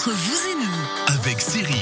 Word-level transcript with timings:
entre 0.00 0.12
vous 0.12 0.48
et 0.48 0.54
nous. 0.54 1.14
avec 1.20 1.42
Cyril. 1.42 1.76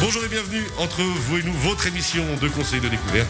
Bonjour 0.00 0.24
et 0.24 0.28
bienvenue 0.28 0.64
entre 0.78 1.02
vous 1.02 1.36
et 1.36 1.42
nous, 1.42 1.52
votre 1.52 1.86
émission 1.86 2.24
de 2.40 2.48
conseil 2.48 2.80
de 2.80 2.88
découverte. 2.88 3.28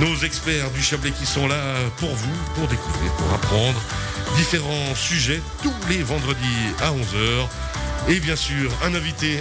Nos 0.00 0.16
experts 0.24 0.68
du 0.72 0.82
Chablais 0.82 1.12
qui 1.12 1.24
sont 1.24 1.46
là 1.46 1.76
pour 1.98 2.12
vous, 2.12 2.34
pour 2.56 2.66
découvrir, 2.66 3.12
pour 3.12 3.32
apprendre 3.32 3.80
différents 4.34 4.92
sujets 4.96 5.40
tous 5.62 5.72
les 5.88 6.02
vendredis 6.02 6.74
à 6.80 6.90
11h. 6.90 7.46
Et 8.08 8.18
bien 8.18 8.34
sûr, 8.34 8.72
un 8.84 8.92
invité 8.92 9.40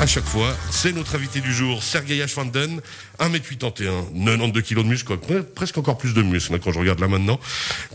à 0.00 0.06
chaque 0.06 0.24
fois. 0.24 0.56
C'est 0.70 0.92
notre 0.92 1.14
invité 1.14 1.40
du 1.40 1.52
jour, 1.52 1.82
Sergei 1.82 2.22
Ashwanden, 2.22 2.80
1m81, 3.18 4.12
92 4.14 4.62
kg 4.62 4.76
de 4.76 4.82
muscle, 4.82 5.16
presque 5.54 5.78
encore 5.78 5.98
plus 5.98 6.14
de 6.14 6.22
muscle 6.22 6.54
hein, 6.54 6.58
quand 6.62 6.72
je 6.72 6.78
regarde 6.78 7.00
là 7.00 7.08
maintenant. 7.08 7.40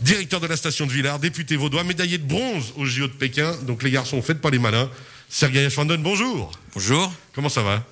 Directeur 0.02 0.40
de 0.40 0.46
la 0.46 0.56
station 0.56 0.86
de 0.86 0.92
Villars, 0.92 1.18
député 1.18 1.56
vaudois, 1.56 1.84
médaillé 1.84 2.18
de 2.18 2.26
bronze 2.26 2.72
au 2.76 2.84
JO 2.84 3.06
de 3.06 3.12
Pékin. 3.12 3.54
Donc 3.62 3.82
les 3.82 3.90
garçons, 3.90 4.20
faites 4.22 4.40
pas 4.40 4.50
les 4.50 4.58
malins. 4.58 4.90
Sergei 5.28 5.64
Ashwanden, 5.64 6.02
bonjour. 6.02 6.52
Bonjour. 6.74 7.12
Comment 7.34 7.48
ça 7.48 7.62
va? 7.62 7.84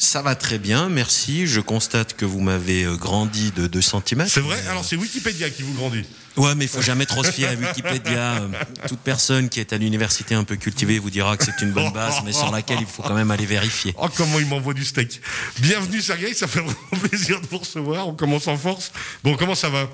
Ça 0.00 0.22
va 0.22 0.36
très 0.36 0.60
bien, 0.60 0.88
merci. 0.88 1.48
Je 1.48 1.60
constate 1.60 2.14
que 2.14 2.24
vous 2.24 2.38
m'avez 2.38 2.84
euh, 2.84 2.96
grandi 2.96 3.50
de 3.50 3.66
2 3.66 3.80
cm. 3.82 4.28
C'est 4.28 4.38
vrai? 4.38 4.56
Alors 4.68 4.84
c'est 4.84 4.94
Wikipédia 4.94 5.50
qui 5.50 5.62
vous 5.62 5.74
grandit. 5.74 6.04
Ouais, 6.36 6.54
mais 6.54 6.66
il 6.66 6.68
faut 6.68 6.80
jamais 6.80 7.04
trop 7.04 7.24
se 7.24 7.32
fier 7.32 7.48
à 7.48 7.54
Wikipédia. 7.54 8.42
Toute 8.88 9.00
personne 9.00 9.48
qui 9.48 9.58
est 9.58 9.72
à 9.72 9.76
l'université 9.76 10.36
un 10.36 10.44
peu 10.44 10.54
cultivée 10.54 11.00
vous 11.00 11.10
dira 11.10 11.36
que 11.36 11.44
c'est 11.44 11.60
une 11.62 11.72
bonne 11.72 11.92
base, 11.92 12.22
mais 12.24 12.32
sur 12.32 12.52
laquelle 12.52 12.78
il 12.80 12.86
faut 12.86 13.02
quand 13.02 13.14
même 13.14 13.32
aller 13.32 13.44
vérifier. 13.44 13.92
Oh, 13.98 14.06
comment 14.16 14.38
il 14.38 14.46
m'envoie 14.46 14.72
du 14.72 14.84
steak. 14.84 15.20
Bienvenue, 15.58 16.00
Sergei, 16.00 16.32
ça 16.32 16.46
fait 16.46 16.60
vraiment 16.60 16.78
plaisir 17.08 17.40
de 17.40 17.46
vous 17.48 17.58
recevoir. 17.58 18.06
On 18.06 18.14
commence 18.14 18.46
en 18.46 18.56
force. 18.56 18.92
Bon, 19.24 19.36
comment 19.36 19.56
ça 19.56 19.68
va? 19.68 19.90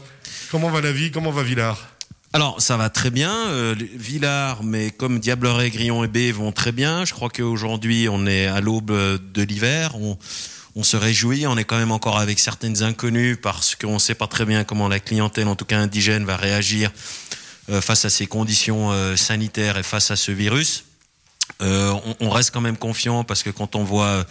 Comment 0.50 0.68
va 0.68 0.82
la 0.82 0.92
vie? 0.92 1.12
Comment 1.12 1.30
va 1.30 1.42
Villars 1.42 1.93
Alors, 2.34 2.60
ça 2.60 2.76
va 2.76 2.90
très 2.90 3.10
bien. 3.10 3.30
Euh, 3.50 3.76
Villars, 3.94 4.64
mais 4.64 4.90
comme 4.90 5.20
Diableret, 5.20 5.70
Grillon 5.70 6.02
et 6.02 6.08
B 6.08 6.34
vont 6.34 6.50
très 6.50 6.72
bien. 6.72 7.04
Je 7.04 7.14
crois 7.14 7.30
qu'aujourd'hui, 7.30 8.08
on 8.10 8.26
est 8.26 8.46
à 8.46 8.60
l'aube 8.60 8.91
euh, 8.91 9.18
de 9.32 9.42
l'hiver. 9.42 9.94
On, 10.74 10.82
se 10.82 10.96
réjouit. 10.96 11.46
On 11.46 11.56
est 11.56 11.62
quand 11.62 11.78
même 11.78 11.92
encore 11.92 12.18
avec 12.18 12.41
certaines 12.41 12.82
inconnues 12.82 13.36
parce 13.36 13.76
qu'on 13.76 13.94
ne 13.94 13.98
sait 14.00 14.16
pas 14.16 14.26
très 14.26 14.44
bien 14.46 14.64
comment 14.64 14.88
la 14.88 14.98
clientèle, 14.98 15.46
en 15.46 15.54
tout 15.54 15.64
cas 15.64 15.78
indigène, 15.78 16.24
va 16.24 16.36
réagir 16.36 16.91
euh, 17.70 17.80
face 17.80 18.04
à 18.04 18.10
ces 18.10 18.26
conditions 18.26 18.91
euh, 18.91 19.14
sanitaires 19.14 19.78
et 19.78 19.84
face 19.84 20.10
à 20.10 20.16
ce 20.16 20.32
virus. 20.32 20.86
On, 21.60 22.30
reste 22.30 22.50
quand 22.50 22.60
même 22.60 22.76
confiant 22.76 23.22
parce 23.22 23.44
que 23.44 23.50
quand 23.50 23.76
on 23.76 23.84
voit 23.84 24.26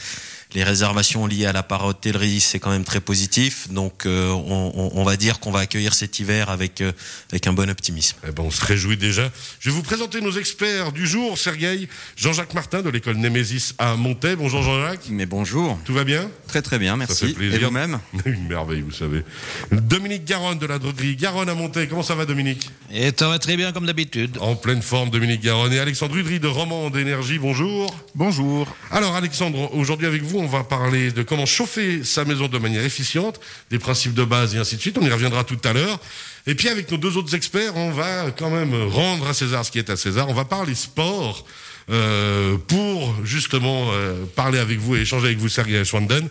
les 0.55 0.63
réservations 0.63 1.25
liées 1.27 1.45
à 1.45 1.53
la 1.53 1.65
hôtellerie, 1.83 2.39
c'est 2.39 2.59
quand 2.59 2.69
même 2.69 2.83
très 2.83 3.01
positif. 3.01 3.67
Donc, 3.71 4.05
euh, 4.05 4.29
on, 4.29 4.71
on- 4.75 4.91
on 4.95 5.03
va 5.03 5.17
dire 5.17 5.39
qu'on 5.39 5.51
va 5.51 5.59
accueillir 5.61 5.93
cet 5.93 6.19
hiver 6.19 6.49
avec, 6.49 6.81
euh, 6.81 6.91
avec 7.31 7.47
un 7.47 7.53
bon 7.53 7.69
optimisme. 7.69 8.17
Eh 8.27 8.31
ben, 8.31 8.43
on 8.43 8.51
se 8.51 8.63
réjouit 8.63 8.97
déjà. 8.97 9.31
Je 9.59 9.69
vais 9.69 9.75
vous 9.75 9.81
présenter 9.83 10.21
nos 10.21 10.31
experts 10.31 10.91
du 10.91 11.07
jour, 11.07 11.37
Sergei. 11.37 11.87
Jean-Jacques 12.15 12.53
Martin 12.53 12.81
de 12.81 12.89
l'école 12.89 13.17
Némésis 13.17 13.73
à 13.79 13.95
Montaix. 13.95 14.35
Bonjour 14.35 14.61
Jean-Jacques. 14.61 15.07
Mais 15.09 15.25
bonjour, 15.25 15.79
Tout 15.85 15.93
va 15.93 16.03
bien? 16.03 16.29
Très 16.47 16.61
très 16.61 16.77
bien, 16.77 16.93
Ça 16.99 17.07
fait 17.07 17.25
merci. 17.25 17.33
plaisir. 17.33 17.61
Et 17.61 17.65
vous-même? 17.65 17.99
Une 18.25 18.47
merveille, 18.47 18.81
vous 18.81 18.91
savez. 18.91 19.23
Dominique 19.71 20.25
Garonne 20.25 20.59
de 20.59 20.65
la 20.67 20.77
droguerie 20.79 21.15
Garonne 21.15 21.49
à 21.49 21.55
Montaix. 21.55 21.87
Comment 21.87 22.03
ça 22.03 22.15
va, 22.15 22.25
Dominique? 22.25 22.69
Et 22.93 23.11
ça 23.17 23.27
va 23.27 23.39
très 23.39 23.57
bien 23.57 23.71
comme 23.71 23.85
d'habitude. 23.87 24.37
En 24.39 24.55
pleine 24.55 24.81
forme, 24.81 25.09
Dominique 25.09 25.41
Garonne. 25.41 25.73
Et 25.73 25.79
Alexandre 25.79 26.15
Udry 26.15 26.39
de 26.39 26.47
Roman 26.47 26.89
d'énergie. 26.91 27.39
Bonjour. 27.39 27.95
Bonjour. 28.13 28.67
Alors 28.91 29.15
Alexandre, 29.15 29.73
aujourd'hui 29.73 30.05
avec 30.07 30.21
vous, 30.21 30.42
on 30.43 30.47
va 30.47 30.63
parler 30.63 31.11
de 31.11 31.23
comment 31.23 31.45
chauffer 31.45 32.03
sa 32.03 32.25
maison 32.25 32.47
de 32.47 32.57
manière 32.57 32.83
efficiente, 32.83 33.39
des 33.69 33.79
principes 33.79 34.13
de 34.13 34.23
base 34.23 34.55
et 34.55 34.59
ainsi 34.59 34.75
de 34.75 34.81
suite. 34.81 34.97
On 34.99 35.05
y 35.05 35.09
reviendra 35.09 35.43
tout 35.43 35.59
à 35.63 35.73
l'heure. 35.73 35.99
Et 36.45 36.55
puis 36.55 36.67
avec 36.67 36.91
nos 36.91 36.97
deux 36.97 37.17
autres 37.17 37.33
experts, 37.35 37.75
on 37.75 37.91
va 37.91 38.31
quand 38.31 38.49
même 38.49 38.75
rendre 38.89 39.27
à 39.27 39.33
César 39.33 39.63
ce 39.63 39.71
qui 39.71 39.79
est 39.79 39.89
à 39.89 39.95
César. 39.95 40.29
On 40.29 40.33
va 40.33 40.45
parler 40.45 40.75
sport 40.75 41.45
euh, 41.89 42.57
pour 42.67 43.25
justement 43.25 43.87
euh, 43.91 44.25
parler 44.35 44.59
avec 44.59 44.79
vous 44.79 44.95
et 44.95 45.01
échanger 45.01 45.27
avec 45.27 45.37
vous, 45.37 45.49
Sergei 45.49 45.83
Schwanden. 45.85 46.27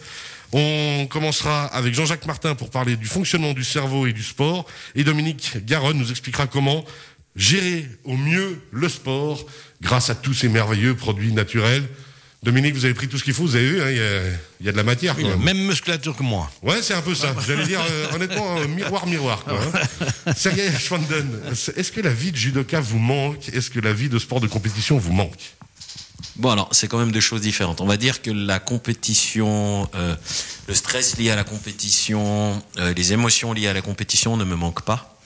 On 0.52 1.06
commencera 1.08 1.64
avec 1.64 1.94
Jean-Jacques 1.94 2.26
Martin 2.26 2.54
pour 2.54 2.68
parler 2.68 2.96
du 2.96 3.06
fonctionnement 3.06 3.54
du 3.54 3.64
cerveau 3.64 4.06
et 4.06 4.12
du 4.12 4.22
sport. 4.22 4.66
Et 4.94 5.02
Dominique 5.02 5.64
Garonne 5.64 5.96
nous 5.96 6.10
expliquera 6.10 6.46
comment 6.46 6.84
gérer 7.36 7.88
au 8.04 8.18
mieux 8.18 8.60
le 8.70 8.88
sport 8.90 9.46
grâce 9.80 10.10
à 10.10 10.14
tous 10.14 10.34
ces 10.34 10.50
merveilleux 10.50 10.94
produits 10.94 11.32
naturels. 11.32 11.88
Dominique, 12.42 12.74
vous 12.74 12.84
avez 12.84 12.94
pris 12.94 13.06
tout 13.06 13.18
ce 13.18 13.22
qu'il 13.24 13.34
faut, 13.34 13.44
vous 13.44 13.54
avez 13.54 13.68
vu, 13.68 13.80
hein, 13.80 13.90
il 13.90 13.96
y, 13.96 14.00
a, 14.00 14.20
il 14.60 14.66
y 14.66 14.68
a 14.68 14.72
de 14.72 14.76
la 14.76 14.82
matière. 14.82 15.16
Même. 15.38 15.58
musculature 15.58 16.16
que 16.16 16.24
moi. 16.24 16.50
Ouais, 16.62 16.82
c'est 16.82 16.94
un 16.94 17.00
peu 17.00 17.14
ça. 17.14 17.32
J'allais 17.46 17.64
dire, 17.66 17.80
euh, 17.88 18.06
honnêtement, 18.16 18.56
euh, 18.58 18.66
miroir, 18.66 19.06
miroir. 19.06 19.44
Quoi, 19.44 19.60
hein. 20.26 20.32
Sergei 20.36 20.68
Schwanden, 20.76 21.28
est-ce 21.76 21.92
que 21.92 22.00
la 22.00 22.10
vie 22.12 22.32
de 22.32 22.36
judoka 22.36 22.80
vous 22.80 22.98
manque? 22.98 23.48
Est-ce 23.50 23.70
que 23.70 23.78
la 23.78 23.92
vie 23.92 24.08
de 24.08 24.18
sport 24.18 24.40
de 24.40 24.48
compétition 24.48 24.98
vous 24.98 25.12
manque? 25.12 25.54
Bon, 26.34 26.50
alors, 26.50 26.68
c'est 26.72 26.88
quand 26.88 26.98
même 26.98 27.12
deux 27.12 27.20
choses 27.20 27.42
différentes. 27.42 27.80
On 27.80 27.86
va 27.86 27.96
dire 27.96 28.22
que 28.22 28.32
la 28.32 28.58
compétition, 28.58 29.88
euh, 29.94 30.16
le 30.66 30.74
stress 30.74 31.18
lié 31.18 31.30
à 31.30 31.36
la 31.36 31.44
compétition, 31.44 32.60
euh, 32.78 32.92
les 32.94 33.12
émotions 33.12 33.52
liées 33.52 33.68
à 33.68 33.72
la 33.72 33.82
compétition 33.82 34.36
ne 34.36 34.44
me 34.44 34.56
manquent 34.56 34.84
pas. 34.84 35.16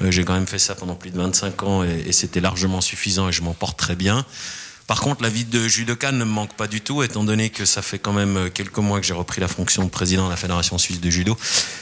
Euh, 0.00 0.10
J'ai 0.10 0.24
quand 0.24 0.34
même 0.34 0.46
fait 0.46 0.58
ça 0.58 0.74
pendant 0.74 0.94
plus 0.94 1.10
de 1.10 1.18
25 1.18 1.62
ans 1.62 1.84
et, 1.84 2.04
et 2.06 2.12
c'était 2.12 2.40
largement 2.40 2.80
suffisant 2.80 3.28
et 3.28 3.32
je 3.32 3.42
m'en 3.42 3.52
porte 3.52 3.78
très 3.78 3.96
bien. 3.96 4.24
Par 4.86 5.00
contre, 5.00 5.22
la 5.22 5.30
vie 5.30 5.44
de 5.44 5.66
judoka 5.66 6.12
ne 6.12 6.18
me 6.18 6.24
manque 6.30 6.54
pas 6.56 6.66
du 6.66 6.80
tout, 6.82 7.02
étant 7.02 7.24
donné 7.24 7.48
que 7.48 7.64
ça 7.64 7.80
fait 7.80 7.98
quand 7.98 8.12
même 8.12 8.36
euh, 8.36 8.50
quelques 8.50 8.76
mois 8.78 9.00
que 9.00 9.06
j'ai 9.06 9.14
repris 9.14 9.40
la 9.40 9.48
fonction 9.48 9.82
de 9.84 9.88
président 9.88 10.26
de 10.26 10.30
la 10.30 10.36
Fédération 10.36 10.76
suisse 10.76 11.00
de 11.00 11.08
judo. 11.10 11.36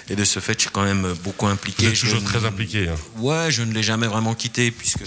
Et 0.09 0.15
de 0.15 0.25
ce 0.25 0.39
fait, 0.39 0.55
je 0.55 0.61
suis 0.63 0.71
quand 0.71 0.85
même 0.85 1.13
beaucoup 1.25 1.47
impliqué. 1.49 1.87
Vous 1.87 1.89
êtes 1.91 1.97
Je 1.97 2.01
toujours 2.03 2.21
ne- 2.21 2.27
très 2.27 2.45
impliqué. 2.45 2.89
hein. 2.89 2.95
Ouais, 3.19 3.51
je 3.51 3.63
ne 3.63 3.73
l'ai 3.73 3.83
jamais 3.83 4.07
vraiment 4.07 4.35
quitté 4.35 4.71
puisque 4.71 5.03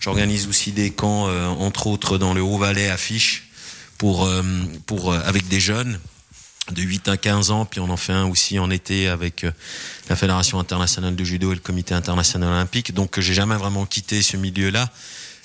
j'organise 0.00 0.48
aussi 0.48 0.72
des 0.72 0.90
camps, 0.90 1.28
euh, 1.28 1.46
entre 1.46 1.86
autres 1.86 2.18
dans 2.18 2.34
le 2.34 2.42
Haut-Valais 2.42 2.90
à 2.90 2.96
Fiche, 2.96 3.44
pour, 3.98 4.26
euh, 4.26 4.42
pour, 4.86 5.12
euh, 5.12 5.20
avec 5.24 5.46
des 5.46 5.60
jeunes 5.60 6.00
de 6.72 6.82
8 6.82 7.08
à 7.08 7.16
15 7.16 7.50
ans, 7.50 7.64
puis 7.64 7.80
on 7.80 7.90
en 7.90 7.96
fait 7.96 8.12
un 8.12 8.26
aussi 8.26 8.58
en 8.58 8.70
été 8.70 9.08
avec 9.08 9.44
euh, 9.44 9.50
la 10.08 10.16
Fédération 10.16 10.58
internationale 10.60 11.16
de 11.16 11.24
judo 11.24 11.50
et 11.52 11.54
le 11.54 11.60
Comité 11.60 11.94
international 11.94 12.48
olympique. 12.50 12.94
Donc 12.94 13.18
euh, 13.18 13.20
j'ai 13.22 13.34
jamais 13.34 13.56
vraiment 13.56 13.86
quitté 13.86 14.22
ce 14.22 14.36
milieu-là. 14.36 14.88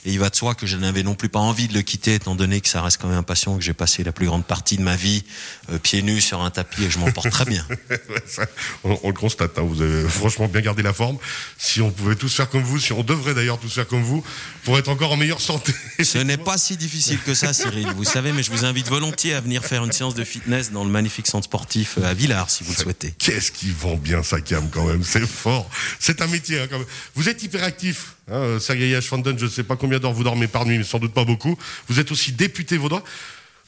Et 0.05 0.11
il 0.11 0.19
va 0.19 0.29
de 0.29 0.35
soi 0.35 0.55
que 0.55 0.65
je 0.67 0.77
n'avais 0.77 1.03
non 1.03 1.15
plus 1.15 1.29
pas 1.29 1.39
envie 1.39 1.67
de 1.67 1.73
le 1.73 1.81
quitter, 1.81 2.13
étant 2.15 2.35
donné 2.35 2.61
que 2.61 2.67
ça 2.67 2.81
reste 2.81 3.01
quand 3.01 3.07
même 3.07 3.17
un 3.17 3.23
passion, 3.23 3.57
que 3.57 3.63
j'ai 3.63 3.73
passé 3.73 4.03
la 4.03 4.11
plus 4.11 4.27
grande 4.27 4.45
partie 4.45 4.77
de 4.77 4.83
ma 4.83 4.95
vie 4.95 5.23
euh, 5.71 5.79
pieds 5.79 6.01
nus 6.01 6.21
sur 6.21 6.41
un 6.41 6.51
tapis 6.51 6.83
et 6.83 6.89
je 6.91 6.99
m'en 6.99 7.11
porte 7.11 7.29
très 7.29 7.45
bien. 7.45 7.65
Ouais, 8.09 8.21
ça, 8.27 8.45
on, 8.83 8.99
on 9.03 9.07
le 9.07 9.13
constate, 9.13 9.57
hein, 9.57 9.63
vous 9.63 9.81
avez 9.81 10.07
franchement 10.07 10.47
bien 10.47 10.61
gardé 10.61 10.83
la 10.83 10.93
forme. 10.93 11.17
Si 11.57 11.81
on 11.81 11.91
pouvait 11.91 12.15
tous 12.15 12.33
faire 12.33 12.49
comme 12.49 12.61
vous, 12.61 12.77
si 12.79 12.93
on 12.93 13.03
devrait 13.03 13.33
d'ailleurs 13.33 13.59
tous 13.59 13.73
faire 13.73 13.87
comme 13.87 14.03
vous, 14.03 14.23
pour 14.63 14.77
être 14.77 14.89
encore 14.89 15.11
en 15.11 15.17
meilleure 15.17 15.41
santé. 15.41 15.73
Ce 16.03 16.17
n'est 16.17 16.37
pas 16.37 16.57
si 16.57 16.77
difficile 16.77 17.19
que 17.19 17.33
ça, 17.33 17.53
Cyril. 17.53 17.87
Vous 17.95 18.03
savez, 18.03 18.31
mais 18.31 18.43
je 18.43 18.51
vous 18.51 18.65
invite 18.65 18.87
volontiers 18.87 19.33
à 19.33 19.41
venir 19.41 19.63
faire 19.63 19.83
une 19.83 19.91
séance 19.91 20.13
de 20.13 20.23
fitness 20.23 20.71
dans 20.71 20.83
le 20.83 20.89
magnifique 20.89 21.27
centre 21.27 21.45
sportif 21.45 21.97
euh, 21.97 22.05
à 22.05 22.13
Villars, 22.13 22.49
si 22.49 22.63
vous 22.63 22.73
le 22.73 22.77
souhaitez. 22.77 23.13
Qu'est-ce 23.17 23.51
qui 23.51 23.71
vend 23.71 23.95
bien 23.95 24.21
sa 24.23 24.41
cam 24.41 24.69
quand 24.69 24.85
même, 24.85 25.03
c'est 25.03 25.25
fort. 25.25 25.69
C'est 25.99 26.21
un 26.21 26.27
métier 26.27 26.59
hein, 26.59 26.67
quand 26.69 26.77
même. 26.77 26.87
Vous 27.15 27.29
êtes 27.29 27.41
hyperactif, 27.43 28.14
hein, 28.29 28.33
euh, 28.33 28.59
Sergei 28.59 28.89
je 28.89 29.45
ne 29.45 29.49
sais 29.49 29.63
pas 29.63 29.75
combien 29.75 29.99
d'heures 29.99 30.13
vous 30.13 30.23
dormez 30.23 30.47
par 30.47 30.65
nuit, 30.65 30.77
mais 30.77 30.83
sans 30.83 30.99
doute 30.99 31.13
pas 31.13 31.25
beaucoup. 31.25 31.57
Vous 31.87 31.99
êtes 31.99 32.11
aussi 32.11 32.31
député 32.31 32.77
vaudois. 32.77 33.03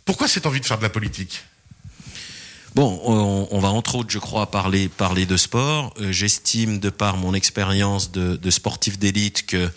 Pourquoi 0.05 0.27
cette 0.27 0.45
envie 0.45 0.61
de 0.61 0.65
faire 0.65 0.77
de 0.77 0.83
la 0.83 0.89
politique? 0.89 1.43
Bon, 2.75 3.01
on, 3.49 3.59
va 3.59 3.69
entre 3.69 3.95
autres, 3.95 4.11
je 4.11 4.19
crois, 4.19 4.51
parler, 4.51 4.87
parler 4.87 5.25
de 5.25 5.35
sport. 5.35 5.93
Euh, 5.99 6.11
J'estime, 6.11 6.79
de 6.79 6.91
par 6.91 7.17
mon 7.17 7.33
expérience 7.33 8.11
de, 8.11 8.49
sportif 8.51 8.99
d'élite, 8.99 9.47
que 9.47 9.67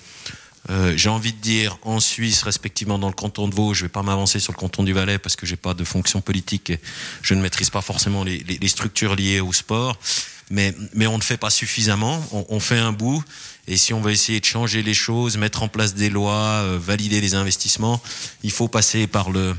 euh, 0.68 0.92
j'ai 0.96 1.08
envie 1.08 1.32
de 1.32 1.38
dire 1.38 1.78
en 1.82 1.98
Suisse, 1.98 2.42
respectivement 2.42 2.98
dans 2.98 3.08
le 3.08 3.14
canton 3.14 3.48
de 3.48 3.54
Vaud, 3.54 3.72
je 3.72 3.86
vais 3.86 3.88
pas 3.88 4.02
m'avancer 4.02 4.38
sur 4.38 4.52
le 4.52 4.58
canton 4.58 4.82
du 4.82 4.92
Valais 4.92 5.18
parce 5.18 5.34
que 5.34 5.46
j'ai 5.46 5.56
pas 5.56 5.72
de 5.72 5.82
fonction 5.82 6.20
politique 6.20 6.68
et 6.68 6.80
je 7.22 7.32
ne 7.32 7.40
maîtrise 7.40 7.70
pas 7.70 7.80
forcément 7.80 8.22
les 8.22 8.68
structures 8.68 9.16
liées 9.16 9.40
au 9.40 9.54
sport. 9.54 9.96
Mais, 10.50 10.74
mais 10.94 11.06
on 11.06 11.16
ne 11.16 11.22
fait 11.22 11.36
pas 11.36 11.50
suffisamment. 11.50 12.22
On, 12.32 12.44
on 12.48 12.60
fait 12.60 12.78
un 12.78 12.92
bout. 12.92 13.22
Et 13.68 13.76
si 13.76 13.94
on 13.94 14.00
veut 14.00 14.12
essayer 14.12 14.40
de 14.40 14.44
changer 14.44 14.82
les 14.82 14.94
choses, 14.94 15.36
mettre 15.36 15.62
en 15.62 15.68
place 15.68 15.94
des 15.94 16.10
lois, 16.10 16.62
euh, 16.64 16.78
valider 16.80 17.20
les 17.20 17.34
investissements, 17.34 18.02
il 18.42 18.50
faut 18.50 18.68
passer 18.68 19.06
par 19.06 19.30
le, 19.30 19.54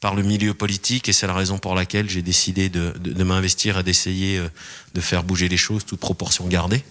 par 0.00 0.14
le 0.14 0.22
milieu 0.22 0.54
politique 0.54 1.08
et 1.08 1.12
c'est 1.12 1.26
la 1.26 1.34
raison 1.34 1.58
pour 1.58 1.74
laquelle 1.74 2.10
j'ai 2.10 2.22
décidé 2.22 2.68
de, 2.68 2.92
de, 2.98 3.12
de 3.12 3.24
m'investir 3.24 3.78
et 3.78 3.82
d'essayer 3.82 4.38
euh, 4.38 4.48
de 4.94 5.00
faire 5.00 5.22
bouger 5.22 5.48
les 5.48 5.56
choses, 5.56 5.84
toute 5.84 6.00
proportion 6.00 6.46
gardée. 6.48 6.82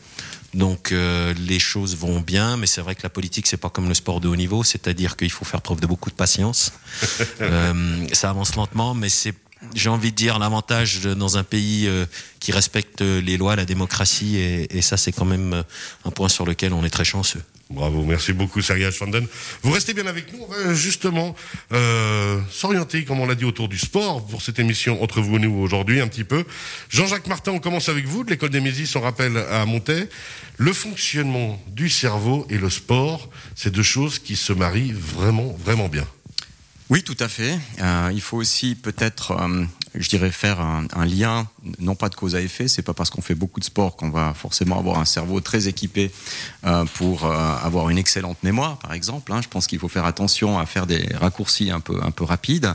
Donc 0.54 0.92
euh, 0.92 1.34
les 1.38 1.60
choses 1.60 1.96
vont 1.96 2.20
bien, 2.20 2.58
mais 2.58 2.68
c'est 2.68 2.82
vrai 2.82 2.96
que 2.96 3.04
la 3.04 3.10
politique 3.10 3.48
c'est 3.48 3.58
pas 3.58 3.70
comme 3.70 3.88
le 3.88 3.94
sport 3.94 4.20
de 4.22 4.28
haut 4.28 4.36
niveau, 4.36 4.64
c'est-à-dire 4.64 5.16
qu'il 5.16 5.32
faut 5.32 5.46
faire 5.46 5.62
preuve 5.62 5.80
de 5.80 5.88
beaucoup 5.88 6.10
de 6.10 6.16
patience. 6.16 6.74
Euh, 7.42 8.08
ça 8.14 8.30
avance 8.30 8.56
lentement, 8.56 8.94
mais 8.94 9.10
c'est 9.10 9.34
j'ai 9.76 9.90
envie 9.90 10.12
de 10.12 10.16
dire 10.16 10.40
l'avantage 10.40 11.02
dans 11.02 11.38
un 11.38 11.44
pays 11.44 11.88
euh, 11.88 12.06
qui 12.40 12.52
respecte 12.52 13.02
les 13.02 13.38
lois, 13.38 13.56
la 13.56 13.66
démocratie, 13.66 14.38
et, 14.38 14.78
et 14.78 14.82
ça 14.82 14.98
c'est 14.98 15.12
quand 15.12 15.26
même 15.26 15.54
euh, 15.54 15.64
un 16.06 16.12
point 16.12 16.30
sur 16.30 16.46
lequel 16.46 16.74
on 16.74 16.84
est 16.84 16.90
très 16.90 17.06
chanceux. 17.06 17.42
Bravo, 17.72 18.04
merci 18.04 18.34
beaucoup 18.34 18.62
Sergei 18.62 18.92
Schwanden. 18.92 19.26
Vous 19.62 19.72
restez 19.72 19.94
bien 19.94 20.06
avec 20.06 20.34
nous, 20.34 20.40
on 20.44 20.48
va 20.48 20.74
justement 20.74 21.34
euh, 21.72 22.40
s'orienter, 22.52 23.06
comme 23.06 23.22
on 23.22 23.26
l'a 23.26 23.36
dit, 23.36 23.46
autour 23.46 23.70
du 23.70 23.78
sport 23.78 24.26
pour 24.28 24.42
cette 24.42 24.60
émission 24.60 25.02
Entre 25.02 25.22
vous 25.22 25.38
et 25.38 25.40
nous 25.40 25.54
aujourd'hui 25.54 26.02
un 26.02 26.08
petit 26.08 26.26
peu. 26.26 26.44
Jean-Jacques 26.90 27.28
Martin, 27.28 27.54
on 27.54 27.60
commence 27.60 27.88
avec 27.88 28.06
vous 28.06 28.26
de 28.26 28.30
l'école 28.30 28.50
des 28.50 28.60
Mésis, 28.60 28.94
on 28.98 29.02
rappelle 29.02 29.38
à 29.38 29.66
Montaix. 29.66 30.10
Le 30.58 30.74
fonctionnement 30.74 31.62
du 31.68 31.90
cerveau 31.90 32.46
et 32.50 32.58
le 32.58 32.70
sport, 32.70 33.30
c'est 33.56 33.72
deux 33.72 33.84
choses 33.84 34.20
qui 34.20 34.36
se 34.36 34.52
marient 34.52 34.94
vraiment, 34.94 35.56
vraiment 35.64 35.88
bien. 35.88 36.06
Oui, 36.92 37.04
tout 37.04 37.16
à 37.22 37.30
fait. 37.30 37.58
Euh, 37.80 38.12
il 38.14 38.20
faut 38.20 38.36
aussi 38.36 38.76
peut-être, 38.76 39.32
euh, 39.32 39.64
je 39.94 40.08
dirais, 40.08 40.32
faire 40.32 40.62
un, 40.62 41.06
lien, 41.06 41.48
non 41.80 41.96
pas 41.96 42.08
de 42.08 42.16
cause 42.16 42.36
à 42.36 42.42
effet. 42.42 42.68
C'est 42.68 42.82
pas 42.82 42.94
parce 42.94 43.10
qu'on 43.10 43.22
fait 43.22 43.36
beaucoup 43.36 43.60
de 43.60 43.66
sport 43.66 43.98
qu'on 43.98 44.10
va 44.10 44.34
forcément 44.34 44.80
avoir 44.80 45.00
un 45.00 45.06
cerveau 45.06 45.42
très 45.42 45.68
équipé 45.68 46.12
euh, 46.66 46.86
pour 46.94 47.26
euh, 47.26 47.56
avoir 47.62 47.90
une 47.90 47.98
excellente 47.98 48.42
mémoire, 48.44 48.78
par 48.78 48.94
exemple. 48.94 49.34
Hein. 49.34 49.42
Je 49.42 49.50
pense 49.50 49.68
qu'il 49.68 49.80
faut 49.80 49.90
faire 49.90 50.06
attention 50.06 50.60
à 50.60 50.66
faire 50.66 50.88
des 50.88 51.06
raccourcis 51.14 51.72
un 51.72 51.82
peu 51.82 52.00
un 52.02 52.12
peu 52.12 52.24
rapides. 52.24 52.74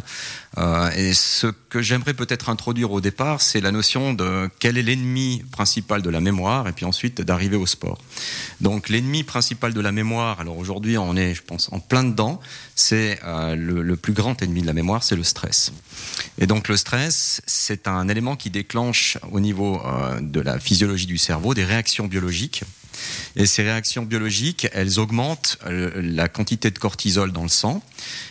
Euh, 0.58 0.90
et 0.92 1.14
ce 1.14 1.46
que 1.68 1.80
j'aimerais 1.80 2.14
peut-être 2.14 2.48
introduire 2.48 2.92
au 2.92 3.00
départ, 3.00 3.40
c'est 3.40 3.60
la 3.60 3.72
notion 3.72 4.12
de 4.12 4.50
quel 4.58 4.76
est 4.78 4.82
l'ennemi 4.82 5.42
principal 5.52 6.02
de 6.02 6.10
la 6.10 6.20
mémoire, 6.20 6.68
et 6.68 6.72
puis 6.72 6.84
ensuite 6.84 7.20
d'arriver 7.22 7.56
au 7.56 7.66
sport. 7.66 7.98
Donc 8.60 8.88
l'ennemi 8.88 9.22
principal 9.22 9.72
de 9.72 9.80
la 9.80 9.92
mémoire. 9.92 10.40
Alors 10.40 10.58
aujourd'hui, 10.58 10.98
on 10.98 11.16
est, 11.16 11.34
je 11.34 11.42
pense, 11.42 11.70
en 11.72 11.80
plein 11.80 12.04
dedans. 12.04 12.40
C'est 12.74 13.20
le, 13.24 13.80
le 13.82 13.96
plus 13.96 14.12
grand 14.12 14.42
ennemi 14.42 14.60
de 14.60 14.66
la 14.66 14.74
mémoire, 14.74 15.02
c'est 15.02 15.16
le 15.16 15.24
stress. 15.24 15.72
Et 16.38 16.46
donc 16.46 16.68
le 16.68 16.76
stress, 16.76 17.05
c'est 17.10 17.88
un 17.88 18.08
élément 18.08 18.36
qui 18.36 18.50
déclenche 18.50 19.18
au 19.32 19.40
niveau 19.40 19.80
euh, 19.84 20.20
de 20.20 20.40
la 20.40 20.58
physiologie 20.58 21.06
du 21.06 21.18
cerveau 21.18 21.54
des 21.54 21.64
réactions 21.64 22.06
biologiques. 22.06 22.62
Et 23.36 23.44
ces 23.44 23.62
réactions 23.62 24.02
biologiques, 24.04 24.68
elles 24.72 24.98
augmentent 24.98 25.58
la 25.66 26.28
quantité 26.28 26.70
de 26.70 26.78
cortisol 26.78 27.30
dans 27.30 27.42
le 27.42 27.50
sang. 27.50 27.82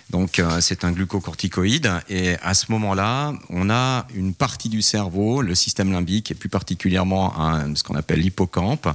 Donc 0.10 0.39
euh, 0.39 0.60
c'est 0.62 0.83
un 0.83 0.92
glucocorticoïde. 0.92 1.92
Et 2.10 2.36
à 2.42 2.54
ce 2.56 2.72
moment-là, 2.72 3.33
on 3.50 3.69
a 3.69 4.07
une 4.16 4.33
partie 4.33 4.69
du 4.69 4.81
cerveau, 4.81 5.44
le 5.44 5.54
système 5.54 5.92
limbique, 5.92 6.31
et 6.31 6.36
plus 6.36 6.50
particulièrement 6.50 7.33
ce 7.75 7.83
qu'on 7.83 7.95
appelle 7.95 8.21
l'hippocampe, 8.21 8.88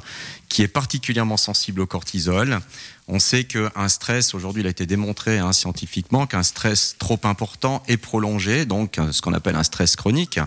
qui 0.51 0.63
est 0.63 0.69
particulièrement 0.69 1.39
sensible 1.39 1.81
au 1.81 1.87
cortisol. 1.87 2.61
On 3.09 3.19
sait 3.19 3.45
qu'un 3.45 3.89
stress, 3.89 4.35
aujourd'hui 4.35 4.63
il 4.63 4.67
a 4.67 4.71
été 4.71 4.85
démontré 4.85 5.39
hein, 5.39 5.53
scientifiquement, 5.53 6.27
qu'un 6.27 6.43
stress 6.43 6.97
trop 6.99 7.19
important 7.23 7.83
et 7.89 7.97
prolongé, 7.97 8.67
donc 8.67 8.99
ce 9.13 9.23
qu'on 9.23 9.33
appelle 9.33 9.57
un 9.57 9.63
stress 9.63 9.97
chronique, 9.97 10.39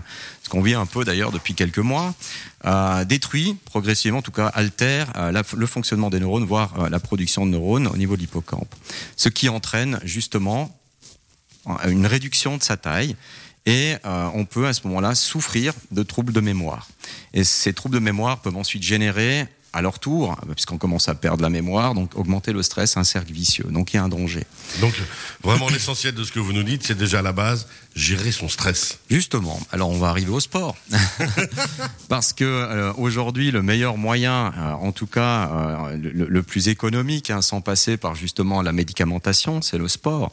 ce 0.42 0.48
qu'on 0.48 0.62
vit 0.62 0.74
un 0.74 0.86
peu 0.86 1.04
d'ailleurs 1.04 1.32
depuis 1.32 1.54
quelques 1.54 1.78
mois, 1.78 2.14
euh, 2.64 3.04
détruit 3.04 3.56
progressivement, 3.64 4.18
en 4.18 4.22
tout 4.22 4.30
cas 4.30 4.46
altère 4.46 5.12
euh, 5.16 5.42
le 5.56 5.66
fonctionnement 5.66 6.10
des 6.10 6.20
neurones, 6.20 6.44
voire 6.44 6.80
euh, 6.80 6.88
la 6.88 7.00
production 7.00 7.44
de 7.44 7.50
neurones 7.50 7.88
au 7.88 7.96
niveau 7.96 8.14
de 8.14 8.20
l'hippocampe. 8.20 8.72
Ce 9.16 9.28
qui 9.28 9.48
entraîne 9.48 9.98
justement 10.04 10.78
une 11.88 12.06
réduction 12.06 12.58
de 12.58 12.62
sa 12.62 12.76
taille 12.76 13.16
et 13.66 13.94
euh, 14.04 14.28
on 14.34 14.44
peut 14.44 14.66
à 14.66 14.72
ce 14.72 14.86
moment-là 14.86 15.14
souffrir 15.14 15.72
de 15.90 16.02
troubles 16.02 16.32
de 16.32 16.40
mémoire. 16.40 16.88
Et 17.32 17.44
ces 17.44 17.72
troubles 17.72 17.94
de 17.94 18.00
mémoire 18.00 18.40
peuvent 18.40 18.56
ensuite 18.56 18.82
générer 18.82 19.46
à 19.74 19.82
leur 19.82 19.98
tour, 19.98 20.36
puisqu'on 20.54 20.78
commence 20.78 21.08
à 21.08 21.16
perdre 21.16 21.42
la 21.42 21.50
mémoire, 21.50 21.94
donc 21.94 22.16
augmenter 22.16 22.52
le 22.52 22.62
stress, 22.62 22.96
un 22.96 23.02
cercle 23.02 23.32
vicieux. 23.32 23.66
Donc 23.70 23.92
il 23.92 23.96
y 23.96 23.98
a 23.98 24.04
un 24.04 24.08
danger. 24.08 24.44
Donc 24.80 24.94
vraiment 25.42 25.68
l'essentiel 25.68 26.14
de 26.14 26.22
ce 26.22 26.30
que 26.30 26.38
vous 26.38 26.52
nous 26.52 26.62
dites, 26.62 26.86
c'est 26.86 26.96
déjà 26.96 27.18
à 27.18 27.22
la 27.22 27.32
base 27.32 27.66
gérer 27.96 28.32
son 28.32 28.48
stress. 28.48 28.98
Justement. 29.10 29.58
Alors 29.72 29.90
on 29.90 29.98
va 29.98 30.08
arriver 30.08 30.30
au 30.30 30.40
sport, 30.40 30.76
parce 32.08 32.32
que 32.32 32.44
euh, 32.44 32.92
aujourd'hui 32.96 33.50
le 33.50 33.62
meilleur 33.62 33.96
moyen, 33.96 34.52
euh, 34.56 34.72
en 34.72 34.92
tout 34.92 35.06
cas 35.06 35.50
euh, 35.50 35.96
le, 35.96 36.26
le, 36.26 36.42
plus 36.42 36.68
économique, 36.68 37.30
hein, 37.30 37.42
sans 37.42 37.60
passer 37.60 37.96
par 37.96 38.14
justement 38.14 38.62
la 38.62 38.72
médicamentation, 38.72 39.60
c'est 39.60 39.78
le 39.78 39.88
sport. 39.88 40.30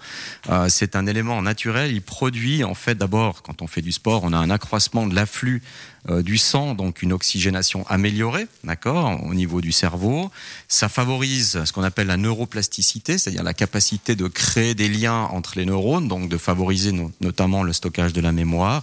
C'est 0.69 0.95
un 0.95 1.07
élément 1.07 1.41
naturel. 1.41 1.91
Il 1.91 2.01
produit 2.01 2.63
en 2.63 2.75
fait 2.75 2.95
d'abord 2.95 3.41
quand 3.41 3.61
on 3.61 3.67
fait 3.67 3.81
du 3.81 3.91
sport, 3.91 4.23
on 4.23 4.33
a 4.33 4.37
un 4.37 4.49
accroissement 4.49 5.07
de 5.07 5.15
l'afflux 5.15 5.61
euh, 6.09 6.23
du 6.23 6.39
sang, 6.39 6.73
donc 6.73 7.03
une 7.03 7.13
oxygénation 7.13 7.85
améliorée, 7.87 8.47
d'accord, 8.63 9.23
au 9.23 9.35
niveau 9.35 9.61
du 9.61 9.71
cerveau. 9.71 10.31
Ça 10.67 10.89
favorise 10.89 11.63
ce 11.63 11.71
qu'on 11.71 11.83
appelle 11.83 12.07
la 12.07 12.17
neuroplasticité, 12.17 13.19
c'est-à-dire 13.19 13.43
la 13.43 13.53
capacité 13.53 14.15
de 14.15 14.27
créer 14.27 14.73
des 14.73 14.89
liens 14.89 15.25
entre 15.31 15.59
les 15.59 15.65
neurones, 15.65 16.07
donc 16.07 16.27
de 16.27 16.37
favoriser 16.37 16.91
no 16.91 17.11
notamment 17.21 17.61
le 17.61 17.71
stockage 17.71 18.13
de 18.13 18.21
la 18.21 18.31
mémoire. 18.31 18.81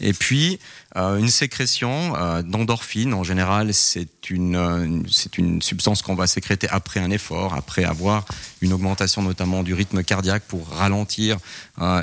Et 0.00 0.12
puis, 0.12 0.58
euh, 0.96 1.18
une 1.18 1.28
sécrétion 1.28 2.14
euh, 2.16 2.42
d'endorphine, 2.42 3.14
en 3.14 3.22
général, 3.22 3.72
c'est 3.72 4.30
une, 4.30 5.06
une 5.36 5.62
substance 5.62 6.02
qu'on 6.02 6.14
va 6.16 6.26
sécréter 6.26 6.68
après 6.70 6.98
un 6.98 7.10
effort, 7.12 7.54
après 7.54 7.84
avoir 7.84 8.24
une 8.62 8.72
augmentation 8.72 9.22
notamment 9.22 9.62
du 9.62 9.74
rythme 9.74 10.02
cardiaque 10.02 10.42
pour 10.48 10.68
ralentir 10.68 11.38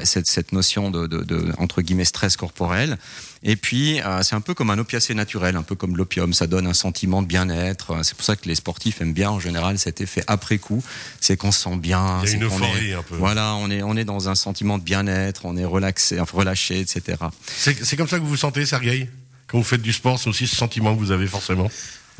cette, 0.03 0.27
cette 0.27 0.53
notion 0.53 0.91
de, 0.91 1.07
de, 1.07 1.23
de, 1.23 1.51
entre 1.57 1.81
guillemets, 1.81 2.05
stress 2.05 2.37
corporel. 2.37 2.97
Et 3.47 3.55
puis, 3.55 4.01
euh, 4.01 4.23
c'est 4.23 4.33
un 4.33 4.41
peu 4.41 4.55
comme 4.55 4.71
un 4.71 4.79
opiacé 4.79 5.13
naturel, 5.13 5.55
un 5.55 5.61
peu 5.61 5.75
comme 5.75 5.95
l'opium. 5.95 6.33
Ça 6.33 6.47
donne 6.47 6.65
un 6.65 6.73
sentiment 6.73 7.21
de 7.21 7.27
bien-être. 7.27 8.03
C'est 8.03 8.15
pour 8.15 8.25
ça 8.25 8.35
que 8.35 8.47
les 8.47 8.55
sportifs 8.55 9.01
aiment 9.01 9.13
bien, 9.13 9.29
en 9.29 9.39
général, 9.39 9.77
cet 9.77 10.01
effet 10.01 10.23
après 10.25 10.57
coup. 10.57 10.83
C'est 11.21 11.37
qu'on 11.37 11.51
se 11.51 11.61
sent 11.61 11.77
bien. 11.77 12.21
Il 12.23 12.29
y 12.29 12.33
a 12.33 12.35
une 12.37 12.43
euphorie 12.45 12.93
un 12.93 13.03
peu. 13.03 13.15
Voilà, 13.15 13.53
on 13.53 13.69
est, 13.69 13.83
on 13.83 13.95
est 13.95 14.03
dans 14.03 14.29
un 14.29 14.35
sentiment 14.35 14.79
de 14.79 14.83
bien-être, 14.83 15.45
on 15.45 15.55
est 15.57 15.65
relaxé, 15.65 16.19
enfin, 16.19 16.39
relâché, 16.39 16.79
etc. 16.79 17.19
C'est 17.55 17.95
comme 17.95 18.07
ça 18.07 18.17
que 18.17 18.23
vous 18.23 18.29
vous 18.29 18.37
sentez, 18.37 18.65
Sergueï? 18.65 19.09
Quand 19.45 19.59
vous 19.59 19.63
faites 19.63 19.83
du 19.83 19.93
sport, 19.93 20.17
c'est 20.17 20.27
aussi 20.27 20.47
ce 20.47 20.55
sentiment 20.55 20.95
que 20.95 20.99
vous 20.99 21.11
avez 21.11 21.27
forcément? 21.27 21.69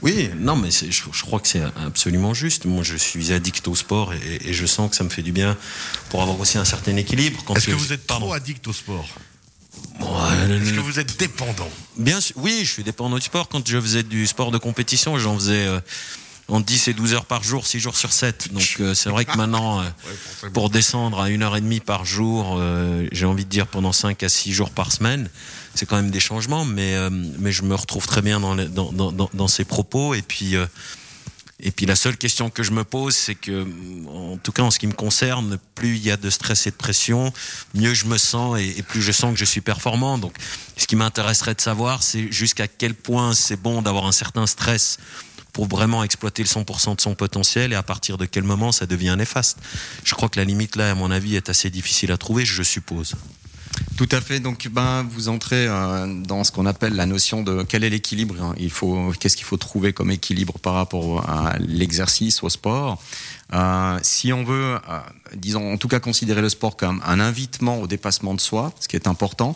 Oui, 0.04 0.30
non, 0.38 0.56
mais 0.56 0.70
je, 0.70 0.92
je, 0.92 1.22
crois 1.24 1.40
que 1.40 1.48
c'est 1.48 1.64
absolument 1.84 2.36
juste. 2.36 2.66
Moi, 2.66 2.84
je 2.84 2.98
suis 2.98 3.32
addict 3.34 3.68
au 3.68 3.76
sport 3.76 4.14
et, 4.14 4.50
et, 4.50 4.54
je 4.54 4.66
sens 4.66 4.92
que 4.92 4.96
ça 4.96 5.04
me 5.04 5.10
fait 5.10 5.24
du 5.24 5.32
bien 5.32 5.58
pour 6.10 6.22
avoir 6.22 6.40
aussi 6.40 6.60
un 6.60 6.66
certain 6.66 6.96
équilibre. 6.98 7.42
Est-ce 7.56 7.68
que 7.68 7.72
vous 7.72 7.94
êtes 7.94 8.06
trop 8.06 8.34
addict 8.34 8.68
au 8.68 8.74
sport? 8.74 9.08
Est-ce 10.00 10.74
que 10.74 10.80
vous 10.80 11.00
êtes 11.00 11.18
dépendant 11.18 11.70
Bien 11.98 12.22
sûr, 12.22 12.36
oui, 12.38 12.62
je 12.64 12.72
suis 12.72 12.84
dépendant 12.84 13.16
du 13.16 13.22
sport. 13.22 13.48
Quand 13.50 13.68
je 13.68 13.80
faisais 13.80 14.04
du 14.04 14.28
sport 14.28 14.52
de 14.52 14.58
compétition, 14.58 15.18
j'en 15.18 15.36
faisais 15.36 15.66
euh, 15.66 15.80
en 16.48 16.60
10 16.60 16.90
et 16.90 16.94
12 16.94 17.14
heures 17.14 17.26
par 17.26 17.44
jour, 17.44 17.66
6 17.66 17.80
jours 17.80 17.96
sur 17.96 18.14
7. 18.14 18.54
Donc 18.54 18.78
euh, 18.80 18.94
c'est 18.94 19.10
vrai 19.10 19.26
que 19.26 19.36
maintenant, 19.38 19.80
euh, 19.80 19.84
ouais, 20.44 20.50
pour 20.52 20.70
descendre 20.70 21.20
à 21.20 21.30
une 21.30 21.44
heure 21.44 21.56
et 21.56 21.62
demie 21.62 21.80
par 21.80 22.06
jour, 22.06 22.58
euh, 22.60 23.08
j'ai 23.12 23.26
envie 23.26 23.46
de 23.46 23.50
dire 23.50 23.68
pendant 23.68 23.92
5 23.92 24.22
à 24.24 24.30
6 24.30 24.54
jours 24.54 24.70
par 24.70 24.92
semaine, 24.92 25.30
c'est 25.74 25.86
quand 25.86 25.98
même 25.98 26.12
des 26.12 26.20
changements, 26.20 26.66
mais, 26.66 26.96
euh, 26.96 27.10
mais 27.12 27.52
je 27.52 27.64
me 27.64 27.76
retrouve 27.76 28.08
très 28.08 28.22
bien 28.22 28.40
dans, 28.40 28.56
les, 28.56 28.66
dans, 28.66 28.92
dans, 28.92 29.12
dans, 29.12 29.48
ces 29.48 29.66
propos. 29.66 30.14
Et 30.14 30.22
puis, 30.22 30.56
euh, 30.56 30.66
et 31.60 31.72
puis 31.72 31.86
la 31.86 31.96
seule 31.96 32.18
question 32.18 32.50
que 32.50 32.64
je 32.64 32.72
me 32.72 32.84
pose, 32.84 33.16
c'est 33.16 33.36
que, 33.36 33.66
en 34.08 34.38
tout 34.38 34.52
cas 34.52 34.64
en 34.64 34.72
ce 34.72 34.80
qui 34.80 34.88
me 34.88 34.94
concerne, 34.94 35.58
plus 35.74 35.96
il 35.96 36.04
y 36.04 36.12
a 36.12 36.18
de 36.18 36.30
stress 36.30 36.68
et 36.68 36.72
de 36.72 36.76
pression, 36.76 37.32
mieux 37.74 37.94
je 37.94 38.06
me 38.06 38.18
sens 38.18 38.60
et, 38.60 38.76
et 38.78 38.84
plus 38.84 39.02
je 39.02 39.14
sens 39.14 39.32
que 39.34 39.40
je 39.40 39.46
suis 39.46 39.62
performant. 39.62 40.18
Donc, 40.18 40.36
ce 40.76 40.86
qui 40.86 40.98
m'intéresserait 40.98 41.56
de 41.56 41.62
savoir, 41.62 42.04
c'est 42.04 42.30
jusqu'à 42.32 42.68
quel 42.68 42.94
point 42.94 43.34
c'est 43.34 43.56
bon 43.56 43.82
d'avoir 43.82 44.06
un 44.06 44.12
certain 44.12 44.48
stress 44.48 44.98
pour 45.54 45.68
vraiment 45.68 46.04
exploiter 46.04 46.44
le 46.44 46.50
100% 46.50 46.98
de 46.98 47.02
son 47.02 47.16
potentiel 47.16 47.72
et 47.72 47.76
à 47.76 47.84
partir 47.84 48.18
de 48.18 48.26
quel 48.26 48.44
moment 48.44 48.74
ça 48.74 48.86
devient 48.86 49.16
néfaste. 49.18 49.58
Je 50.04 50.14
crois 50.14 50.28
que 50.28 50.38
la 50.38 50.44
limite 50.44 50.76
là, 50.76 50.92
à 50.92 50.96
mon 50.96 51.10
avis, 51.10 51.38
est 51.38 51.48
assez 51.48 51.70
difficile 51.70 52.12
à 52.12 52.18
trouver, 52.18 52.46
je 52.46 52.62
suppose. 52.62 53.16
Tout 53.98 54.10
à 54.12 54.20
fait. 54.20 54.40
Donc, 54.40 54.68
ben, 54.70 55.08
vous 55.10 55.30
entrez 55.30 55.68
euh, 55.68 56.08
dans 56.08 56.44
ce 56.44 56.52
qu'on 56.52 56.66
appelle 56.66 56.96
la 56.96 57.06
notion 57.06 57.44
de 57.44 57.64
quel 57.64 57.84
est 57.84 57.90
l'équilibre. 57.90 58.36
Hein. 58.42 58.54
Il 58.58 58.72
faut, 58.72 59.14
qu'est-ce 59.20 59.38
qu'il 59.38 59.46
faut 59.46 59.58
trouver 59.58 59.94
comme 59.94 60.12
équilibre 60.12 60.60
par 60.60 60.74
rapport 60.74 61.30
à 61.30 61.56
l'exercice, 61.60 62.44
au 62.44 62.50
sport. 62.50 63.02
Euh, 63.54 64.00
si 64.02 64.34
on 64.34 64.44
veut, 64.44 64.76
euh, 64.90 65.00
disons, 65.36 65.74
en 65.74 65.78
tout 65.78 65.88
cas 65.88 66.00
considérer 66.00 66.42
le 66.42 66.50
sport 66.50 66.76
comme 66.76 67.02
un 67.06 67.20
invitement 67.20 67.80
au 67.80 67.88
dépassement 67.88 68.34
de 68.34 68.42
soi, 68.42 68.74
ce 68.80 68.88
qui 68.88 68.96
est 68.96 69.08
important, 69.08 69.56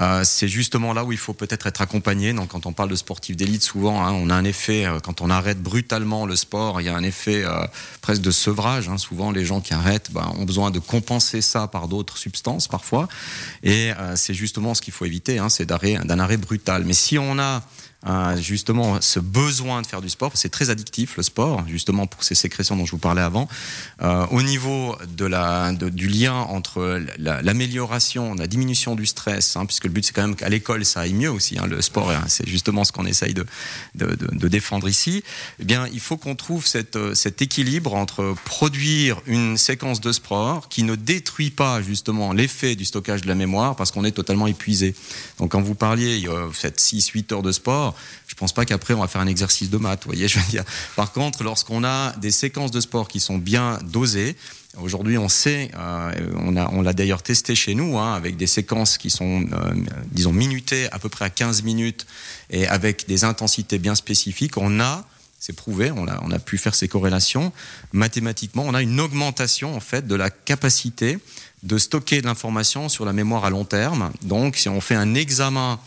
euh, 0.00 0.22
c'est 0.24 0.48
justement 0.48 0.94
là 0.94 1.04
où 1.04 1.12
il 1.12 1.18
faut 1.18 1.34
peut-être 1.34 1.66
être 1.66 1.82
accompagné. 1.82 2.32
Donc, 2.32 2.48
quand 2.48 2.66
on 2.66 2.72
parle 2.72 2.88
de 2.88 2.96
sportif 2.96 3.36
d'élite, 3.36 3.62
souvent, 3.62 4.04
hein, 4.04 4.12
on 4.12 4.30
a 4.30 4.34
un 4.34 4.44
effet, 4.44 4.86
quand 5.02 5.20
on 5.20 5.30
arrête 5.30 5.62
brutalement 5.62 6.24
le 6.26 6.36
sport, 6.36 6.80
il 6.80 6.84
y 6.84 6.88
a 6.88 6.96
un 6.96 7.02
effet 7.02 7.44
presque 8.00 8.22
de 8.22 8.30
sevrage. 8.30 8.88
Hein. 8.88 8.98
Souvent, 8.98 9.30
les 9.30 9.44
gens 9.44 9.60
qui 9.60 9.74
arrêtent 9.74 10.10
ben, 10.12 10.32
ont 10.38 10.44
besoin 10.44 10.70
de 10.70 10.78
compenser 10.78 11.42
ça 11.42 11.66
par 11.66 11.88
d'autres 11.88 12.16
substances, 12.16 12.68
parfois. 12.68 13.08
Et 13.62 13.90
c'est 14.14 14.34
justement 14.34 14.74
ce 14.74 14.82
qu'il 14.82 14.92
faut 14.92 15.04
éviter, 15.04 15.38
hein, 15.38 15.48
c'est 15.48 15.66
d'un 15.66 16.18
arrêt 16.18 16.36
brutal. 16.36 16.84
Mais 16.84 16.94
si 16.94 17.18
on 17.18 17.38
a 17.38 17.62
euh, 18.06 18.36
justement 18.36 19.00
ce 19.00 19.18
besoin 19.18 19.82
de 19.82 19.86
faire 19.86 20.02
du 20.02 20.10
sport. 20.10 20.32
C'est 20.34 20.50
très 20.50 20.70
addictif 20.70 21.16
le 21.16 21.22
sport, 21.22 21.64
justement 21.66 22.06
pour 22.06 22.22
ces 22.22 22.34
sécrétions 22.34 22.76
dont 22.76 22.84
je 22.84 22.92
vous 22.92 22.98
parlais 22.98 23.22
avant. 23.22 23.48
Euh, 24.02 24.26
au 24.30 24.42
niveau 24.42 24.96
de 25.16 25.24
la, 25.24 25.72
du 25.72 26.06
lien 26.06 26.34
entre 26.34 27.02
l'amélioration, 27.18 28.34
la, 28.34 28.40
la, 28.40 28.46
diminution 28.46 28.94
du 28.94 29.06
stress, 29.06 29.56
hein, 29.56 29.66
puisque 29.66 29.84
le 29.84 29.90
but 29.90 30.04
c'est 30.04 30.12
quand 30.12 30.22
même 30.22 30.36
qu'à 30.36 30.48
l'école 30.48 30.84
ça 30.84 31.00
aille 31.00 31.14
mieux 31.14 31.30
aussi. 31.30 31.58
Hein, 31.58 31.66
le 31.66 31.82
sport, 31.82 32.10
hein, 32.10 32.24
c'est 32.28 32.46
justement 32.46 32.84
ce 32.84 32.92
qu'on 32.92 33.06
essaye 33.06 33.34
de, 33.34 33.46
de, 33.94 34.48
défendre 34.48 34.88
ici. 34.88 35.24
Eh 35.58 35.64
bien, 35.64 35.88
il 35.92 36.00
faut 36.00 36.16
qu'on 36.16 36.36
trouve 36.36 36.66
cette, 36.66 37.14
cet 37.14 37.42
équilibre 37.42 37.94
entre 37.94 38.36
produire 38.44 39.20
une 39.26 39.56
séquence 39.56 40.00
de 40.00 40.12
sport 40.12 40.68
qui 40.68 40.82
ne 40.84 40.94
détruit 40.94 41.50
pas 41.50 41.82
justement 41.82 42.32
l'effet 42.32 42.76
du 42.76 42.84
stockage 42.84 43.22
de 43.22 43.28
la 43.28 43.34
mémoire 43.34 43.74
parce 43.74 43.90
qu'on 43.90 44.04
est 44.04 44.12
totalement 44.12 44.46
épuisé. 44.46 44.94
Donc 45.38 45.52
quand 45.52 45.62
vous 45.62 45.74
parliez, 45.74 46.26
vous 46.26 46.52
faites 46.52 46.80
6-8 46.80 47.34
heures 47.34 47.42
de 47.42 47.52
sport 47.52 47.85
sport, 47.92 47.96
je 48.26 48.34
pense 48.34 48.52
pas 48.52 48.64
qu'après 48.64 48.94
on 48.94 49.00
va 49.00 49.08
faire 49.08 49.20
un 49.20 49.26
exercice 49.26 49.70
de 49.70 49.78
maths. 49.78 50.04
Voyez, 50.06 50.28
je 50.36 50.38
veux 50.38 50.50
dire. 50.50 50.64
Par 50.94 51.12
contre, 51.12 51.42
lorsqu'on 51.42 51.84
a 51.84 52.12
des 52.16 52.30
séquences 52.30 52.70
de 52.70 52.80
sport 52.80 53.08
qui 53.08 53.20
sont 53.20 53.38
bien 53.38 53.78
dosées, 53.84 54.36
Aujourd'hui, 54.82 55.16
on 55.16 55.30
sait, 55.30 55.70
euh, 55.74 56.12
on 56.34 56.82
l'a 56.82 56.92
d'ailleurs 56.92 57.22
testé 57.22 57.54
chez 57.54 57.74
nous, 57.74 57.96
hein, 57.96 58.12
avec 58.12 58.36
des 58.36 58.46
séquences 58.46 58.98
qui 58.98 59.08
sont, 59.08 59.46
euh, 59.50 59.74
disons, 60.12 60.34
minutées 60.34 60.86
à 60.92 60.98
peu 60.98 61.08
près 61.08 61.24
à 61.24 61.30
15 61.30 61.62
minutes 61.62 62.06
et 62.50 62.66
avec 62.66 63.08
des 63.08 63.24
intensités 63.24 63.78
bien 63.78 63.94
spécifiques. 63.94 64.58
On 64.58 64.78
a, 64.78 65.06
c'est 65.40 65.54
prouvé, 65.54 65.90
on 65.92 66.06
a, 66.08 66.20
on 66.22 66.30
a 66.30 66.38
pu 66.38 66.58
faire 66.58 66.74
ces 66.74 66.88
corrélations. 66.88 67.52
Mathématiquement, 67.92 68.64
on 68.66 68.74
a 68.74 68.82
une 68.82 69.00
augmentation 69.00 69.74
en 69.74 69.80
fait 69.80 70.06
de 70.06 70.14
la 70.14 70.28
capacité 70.28 71.18
de 71.62 71.78
stocker 71.78 72.20
de 72.20 72.26
l'information 72.26 72.88
sur 72.88 73.04
la 73.04 73.12
mémoire 73.12 73.44
à 73.44 73.50
long 73.50 73.64
terme. 73.64 74.12
Donc, 74.22 74.56
si 74.56 74.68
on 74.68 74.80
fait 74.80 74.94
un 74.94 75.14
examen, 75.14 75.78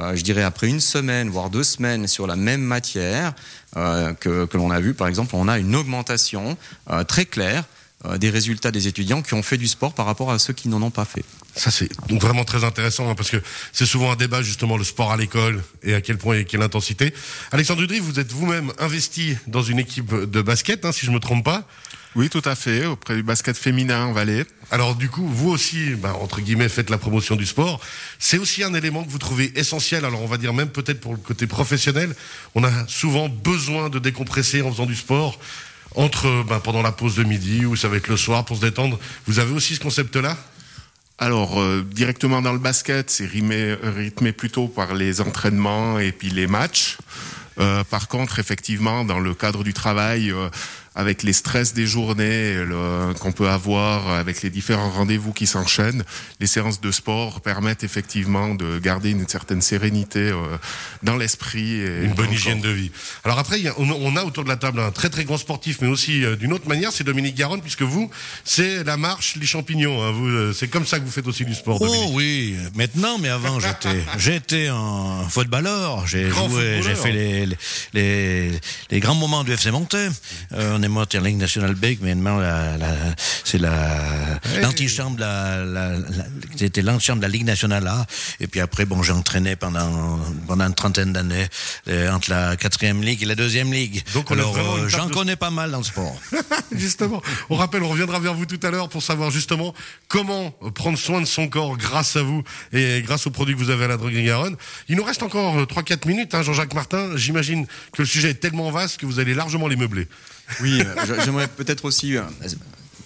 euh, 0.00 0.16
je 0.16 0.22
dirais 0.22 0.42
après 0.42 0.68
une 0.68 0.80
semaine, 0.80 1.28
voire 1.28 1.50
deux 1.50 1.64
semaines 1.64 2.06
sur 2.06 2.26
la 2.26 2.36
même 2.36 2.62
matière 2.62 3.34
euh, 3.76 4.14
que, 4.14 4.46
que 4.46 4.56
l'on 4.56 4.70
a 4.70 4.80
vu, 4.80 4.94
par 4.94 5.06
exemple, 5.06 5.34
on 5.34 5.48
a 5.48 5.58
une 5.58 5.76
augmentation 5.76 6.56
euh, 6.90 7.04
très 7.04 7.24
claire 7.24 7.64
des 8.18 8.30
résultats 8.30 8.70
des 8.70 8.86
étudiants 8.86 9.22
qui 9.22 9.34
ont 9.34 9.42
fait 9.42 9.56
du 9.56 9.66
sport 9.66 9.92
par 9.92 10.06
rapport 10.06 10.30
à 10.30 10.38
ceux 10.38 10.52
qui 10.52 10.68
n'en 10.68 10.80
ont 10.82 10.90
pas 10.90 11.04
fait. 11.04 11.24
Ça, 11.56 11.72
c'est 11.72 11.90
donc 12.08 12.20
vraiment 12.20 12.44
très 12.44 12.62
intéressant 12.62 13.10
hein, 13.10 13.16
parce 13.16 13.30
que 13.30 13.42
c'est 13.72 13.86
souvent 13.86 14.12
un 14.12 14.16
débat 14.16 14.42
justement 14.42 14.76
le 14.76 14.84
sport 14.84 15.10
à 15.10 15.16
l'école 15.16 15.64
et 15.82 15.94
à 15.94 16.00
quel 16.00 16.16
point 16.16 16.36
et 16.36 16.44
quelle 16.44 16.62
intensité. 16.62 17.12
Alexandre 17.50 17.80
Dudry, 17.80 17.98
vous 17.98 18.20
êtes 18.20 18.30
vous-même 18.30 18.72
investi 18.78 19.36
dans 19.48 19.62
une 19.62 19.80
équipe 19.80 20.14
de 20.14 20.42
basket, 20.42 20.84
hein, 20.84 20.92
si 20.92 21.06
je 21.06 21.10
me 21.10 21.18
trompe 21.18 21.44
pas. 21.44 21.66
Oui, 22.14 22.30
tout 22.30 22.42
à 22.44 22.54
fait, 22.54 22.86
auprès 22.86 23.16
du 23.16 23.22
basket 23.22 23.56
féminin 23.56 24.06
en 24.06 24.12
Valais. 24.12 24.46
Alors 24.70 24.94
du 24.94 25.08
coup, 25.08 25.26
vous 25.26 25.50
aussi, 25.50 25.94
bah, 25.96 26.14
entre 26.20 26.40
guillemets, 26.40 26.68
faites 26.68 26.90
la 26.90 26.98
promotion 26.98 27.36
du 27.36 27.46
sport. 27.46 27.80
C'est 28.18 28.38
aussi 28.38 28.62
un 28.62 28.74
élément 28.74 29.04
que 29.04 29.10
vous 29.10 29.18
trouvez 29.18 29.52
essentiel. 29.58 30.04
Alors 30.04 30.22
on 30.22 30.26
va 30.26 30.38
dire 30.38 30.54
même 30.54 30.68
peut-être 30.68 31.00
pour 31.00 31.12
le 31.12 31.18
côté 31.18 31.46
professionnel, 31.46 32.14
on 32.54 32.64
a 32.64 32.70
souvent 32.86 33.28
besoin 33.28 33.88
de 33.88 33.98
décompresser 33.98 34.62
en 34.62 34.70
faisant 34.70 34.86
du 34.86 34.96
sport 34.96 35.38
entre 35.94 36.44
bah, 36.44 36.60
pendant 36.62 36.82
la 36.82 36.92
pause 36.92 37.16
de 37.16 37.24
midi 37.24 37.66
ou 37.66 37.76
ça 37.76 37.88
va 37.88 37.96
être 37.96 38.08
le 38.08 38.16
soir 38.16 38.44
pour 38.44 38.56
se 38.56 38.62
détendre. 38.62 38.98
Vous 39.26 39.38
avez 39.38 39.52
aussi 39.52 39.74
ce 39.74 39.80
concept-là? 39.80 40.36
Alors, 41.18 41.60
euh, 41.60 41.84
directement 41.84 42.42
dans 42.42 42.52
le 42.52 42.60
basket, 42.60 43.10
c'est 43.10 43.26
rythmé, 43.26 43.74
rythmé 43.82 44.32
plutôt 44.32 44.68
par 44.68 44.94
les 44.94 45.20
entraînements 45.20 45.98
et 45.98 46.12
puis 46.12 46.30
les 46.30 46.46
matchs. 46.46 46.96
Euh, 47.58 47.82
par 47.82 48.06
contre, 48.06 48.38
effectivement, 48.38 49.04
dans 49.04 49.18
le 49.18 49.34
cadre 49.34 49.64
du 49.64 49.74
travail, 49.74 50.30
euh, 50.30 50.48
avec 50.98 51.22
les 51.22 51.32
stress 51.32 51.74
des 51.74 51.86
journées 51.86 52.54
le- 52.54 53.14
qu'on 53.20 53.30
peut 53.32 53.48
avoir, 53.48 54.08
avec 54.10 54.42
les 54.42 54.50
différents 54.50 54.90
rendez-vous 54.90 55.32
qui 55.32 55.46
s'enchaînent, 55.46 56.02
les 56.40 56.48
séances 56.48 56.80
de 56.80 56.90
sport 56.90 57.40
permettent 57.40 57.84
effectivement 57.84 58.54
de 58.56 58.80
garder 58.80 59.10
une 59.10 59.26
certaine 59.28 59.62
sérénité 59.62 60.18
euh, 60.18 60.56
dans 61.04 61.16
l'esprit. 61.16 61.74
et 61.80 62.02
Une 62.04 62.14
bonne 62.14 62.32
hygiène 62.32 62.60
corps. 62.60 62.70
de 62.72 62.74
vie. 62.76 62.90
Alors 63.24 63.38
après, 63.38 63.58
il 63.60 63.64
y 63.64 63.68
a- 63.68 63.74
on, 63.78 63.88
on 63.90 64.16
a 64.16 64.24
autour 64.24 64.42
de 64.42 64.48
la 64.48 64.56
table 64.56 64.80
un 64.80 64.90
très 64.90 65.08
très 65.08 65.24
grand 65.24 65.38
sportif, 65.38 65.78
mais 65.80 65.86
aussi 65.88 66.24
euh, 66.24 66.34
d'une 66.34 66.52
autre 66.52 66.68
manière, 66.68 66.90
c'est 66.90 67.04
Dominique 67.04 67.36
Garonne, 67.36 67.60
puisque 67.62 67.82
vous, 67.82 68.10
c'est 68.44 68.82
la 68.82 68.96
marche, 68.96 69.36
les 69.40 69.46
champignons. 69.46 70.02
hein. 70.02 70.10
Vous, 70.10 70.26
euh, 70.26 70.52
c'est 70.52 70.66
comme 70.68 70.84
ça 70.84 70.98
que 70.98 71.04
vous 71.04 71.12
faites 71.12 71.28
aussi 71.28 71.44
du 71.44 71.54
sport, 71.54 71.78
Oh 71.80 71.86
Dominique. 71.86 72.10
oui, 72.16 72.56
maintenant, 72.74 73.18
mais 73.20 73.28
avant 73.28 73.60
j'étais, 73.60 74.02
j'étais 74.18 74.66
un 74.66 75.22
footballeur. 75.30 76.08
J'ai 76.08 76.28
Grand 76.28 76.48
joué, 76.48 76.80
j'ai 76.82 76.96
fait 76.96 77.12
les, 77.12 77.46
les, 77.46 77.56
les, 77.94 78.50
les 78.90 79.00
grands 79.00 79.14
moments 79.14 79.44
du 79.44 79.52
FC 79.52 79.70
Monté. 79.70 80.08
Euh, 80.54 80.76
on 80.76 80.82
est 80.82 80.87
monté 80.88 81.18
en 81.18 81.22
Ligue 81.22 81.36
nationale 81.36 81.74
B, 81.74 81.86
mais 82.00 82.14
maintenant 82.14 82.38
la, 82.38 82.76
la, 82.76 82.88
c'est 83.44 83.58
la 83.58 84.40
l'antichambre 84.62 85.16
de 85.16 85.20
la, 85.20 85.64
la, 85.64 85.90
la- 85.98 86.24
c'était 86.56 86.82
l'antichambre 86.82 87.18
de 87.20 87.26
la 87.26 87.32
Ligue 87.32 87.44
nationale 87.44 87.86
A. 87.86 88.06
Et 88.40 88.46
puis 88.46 88.60
après, 88.60 88.84
bon, 88.84 89.02
j'ai 89.02 89.12
entraîné 89.12 89.56
pendant 89.56 90.18
pendant 90.46 90.66
une 90.66 90.74
trentaine 90.74 91.12
d'années 91.12 91.46
euh, 91.88 92.10
entre 92.12 92.30
la 92.30 92.56
quatrième 92.56 93.02
ligue 93.02 93.22
et 93.22 93.26
la 93.26 93.34
deuxième 93.34 93.72
ligue. 93.72 94.02
Donc, 94.14 94.30
Alors, 94.32 94.56
euh, 94.56 94.88
j'en 94.88 95.06
de- 95.06 95.14
connais 95.14 95.36
pas 95.36 95.50
mal 95.50 95.70
dans 95.70 95.78
le 95.78 95.84
sport. 95.84 96.16
justement, 96.72 97.22
on 97.50 97.56
rappelle, 97.56 97.82
on 97.82 97.88
reviendra 97.88 98.18
vers 98.18 98.34
vous 98.34 98.46
tout 98.46 98.60
à 98.66 98.70
l'heure 98.70 98.88
pour 98.88 99.02
savoir 99.02 99.30
justement 99.30 99.74
comment 100.08 100.50
prendre 100.74 100.98
soin 100.98 101.20
de 101.20 101.26
son 101.26 101.48
corps 101.48 101.76
grâce 101.76 102.16
à 102.16 102.22
vous 102.22 102.42
et 102.72 103.02
grâce 103.04 103.26
aux 103.26 103.30
produits 103.30 103.54
que 103.54 103.60
vous 103.60 103.70
avez 103.70 103.84
à 103.84 103.88
la 103.88 103.96
droguerie 103.96 104.24
Garonne. 104.24 104.56
Il 104.88 104.96
nous 104.96 105.04
reste 105.04 105.22
encore 105.22 105.58
euh, 105.58 105.64
3-4 105.64 106.06
minutes, 106.08 106.34
hein, 106.34 106.42
Jean-Jacques 106.42 106.74
Martin. 106.74 107.16
J'imagine 107.16 107.66
que 107.66 108.02
le 108.02 108.06
sujet 108.06 108.30
est 108.30 108.34
tellement 108.34 108.70
vaste 108.70 108.98
que 109.00 109.06
vous 109.06 109.18
allez 109.20 109.34
largement 109.34 109.68
les 109.68 109.76
meubler. 109.76 110.08
Oui, 110.60 110.82
j'aimerais 111.24 111.48
peut-être 111.48 111.84
aussi 111.84 112.16
euh, 112.16 112.22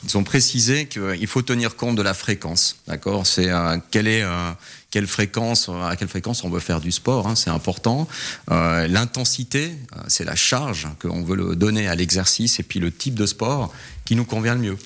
disons, 0.03 0.25
préciser 0.25 0.87
qu'il 0.87 1.27
faut 1.27 1.43
tenir 1.43 1.77
compte 1.77 1.97
de 1.97 2.03
la 2.03 2.15
fréquence. 2.15 2.77
D'accord? 2.87 3.27
C'est 3.27 3.51
euh, 3.51 3.77
est 3.95 4.23
euh, 4.23 4.53
quelle 4.91 5.07
fréquence 5.07 5.69
à 5.69 5.97
quelle 5.97 6.09
fréquence 6.09 6.45
on 6.45 6.51
veut 6.51 6.61
faire 6.61 6.81
du 6.81 6.93
sport. 6.93 7.27
hein, 7.27 7.35
c'est 7.35 7.51
important. 7.51 8.09
L'intensité, 8.49 9.75
c'est 10.09 10.25
la 10.25 10.37
charge 10.37 10.89
qu'on 11.01 11.23
veut 11.23 11.57
donner 11.57 11.89
à 11.89 11.95
l'exercice 11.95 12.61
et 12.61 12.63
puis 12.63 12.81
le 12.81 12.93
type 12.93 13.15
de 13.15 13.27
sport 13.27 13.73
qui 14.05 14.17
nous 14.17 14.25
convient 14.25 14.55
le 14.55 14.61
mieux 14.61 14.79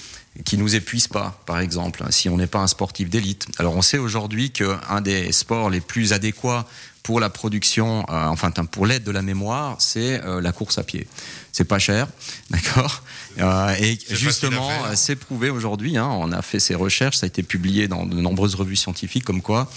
qui 0.45 0.59
nous 0.59 0.75
épuise 0.75 1.09
pas, 1.09 1.40
par 1.47 1.61
exemple, 1.61 2.02
hein, 2.05 2.11
si 2.11 2.28
on 2.28 2.37
n'est 2.37 2.47
pas 2.47 2.61
un 2.61 2.66
sportif 2.66 3.09
d'élite. 3.09 3.47
Alors 3.59 3.76
on 3.76 3.83
sait 3.83 3.99
aujourd'hui 3.99 4.50
qu'un 4.50 5.00
des 5.00 5.33
sports 5.33 5.71
les 5.71 5.81
plus 5.81 6.12
adéquats 6.12 6.66
pour 7.07 7.21
la 7.21 7.31
production, 7.31 8.05
euh, 8.11 8.25
enfin 8.26 8.50
pour 8.50 8.85
l'aide 8.85 9.05
de 9.05 9.12
la 9.12 9.23
mémoire, 9.23 9.76
c'est 9.78 10.21
euh, 10.25 10.40
la 10.40 10.50
course 10.50 10.78
à 10.78 10.83
pied. 10.83 11.07
C'est 11.52 11.64
pas 11.64 11.78
cher, 11.78 12.09
d'accord 12.50 13.05
Euh, 13.38 13.75
Et 13.78 13.99
justement, 14.11 14.69
c'est 14.95 15.14
prouvé 15.14 15.50
aujourd'hui. 15.50 15.99
Hein, 15.99 16.09
on 16.09 16.33
a 16.33 16.43
fait 16.43 16.59
ces 16.59 16.75
recherches, 16.75 17.19
ça 17.19 17.26
a 17.26 17.28
été 17.28 17.45
publié 17.45 17.87
dans 17.87 18.07
de 18.07 18.16
nombreuses 18.16 18.57
revues 18.57 18.76
scientifiques, 18.76 19.25
comme 19.25 19.43
quoi 19.43 19.71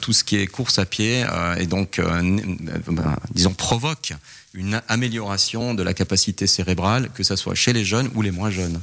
tout 0.00 0.12
ce 0.12 0.22
qui 0.24 0.36
est 0.36 0.48
course 0.48 0.78
à 0.78 0.84
pied 0.86 1.24
et 1.56 1.66
donc, 1.66 2.00
ben, 2.00 3.16
disons, 3.30 3.54
provoque 3.54 4.12
une 4.54 4.82
amélioration 4.88 5.72
de 5.74 5.82
la 5.84 5.94
capacité 5.94 6.46
cérébrale, 6.48 7.10
que 7.14 7.22
ce 7.22 7.36
soit 7.36 7.54
chez 7.54 7.72
les 7.72 7.84
jeunes 7.84 8.10
ou 8.16 8.22
les 8.22 8.32
moins 8.32 8.50
jeunes. 8.50 8.80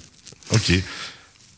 Ok. 0.52 0.72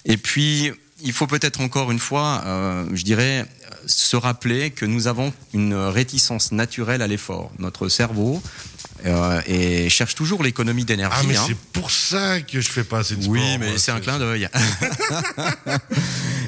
Et 0.06 0.18
puis, 0.18 0.72
il 1.04 1.14
faut 1.14 1.28
peut-être 1.28 1.62
encore 1.62 1.92
une 1.92 2.00
fois, 2.00 2.44
euh, 2.46 2.86
je 2.94 3.04
dirais, 3.04 3.46
se 3.86 4.16
rappeler 4.16 4.72
que 4.72 4.86
nous 4.86 5.08
avons 5.08 5.34
une 5.54 5.74
réticence 5.74 6.52
naturelle 6.52 7.02
à 7.02 7.08
l'effort. 7.08 7.52
Notre 7.60 7.90
cerveau 7.90 8.42
euh, 9.06 9.42
et 9.48 9.90
cherche 9.90 10.16
toujours 10.16 10.44
l'économie 10.44 10.86
d'énergie. 10.86 11.18
Ah, 11.20 11.26
mais 11.28 11.38
hein. 11.38 11.44
c'est 11.48 11.58
pour 11.58 11.92
ça 11.92 12.42
que 12.42 12.62
je 12.62 12.70
fais 12.70 12.84
pas 12.84 13.00
assez 13.00 13.16
de 13.16 13.22
sport. 13.22 13.34
Oui, 13.34 13.58
mais 13.60 13.78
c'est 13.78 13.92
un 13.92 14.00
clin 14.00 14.18
d'œil. 14.18 14.50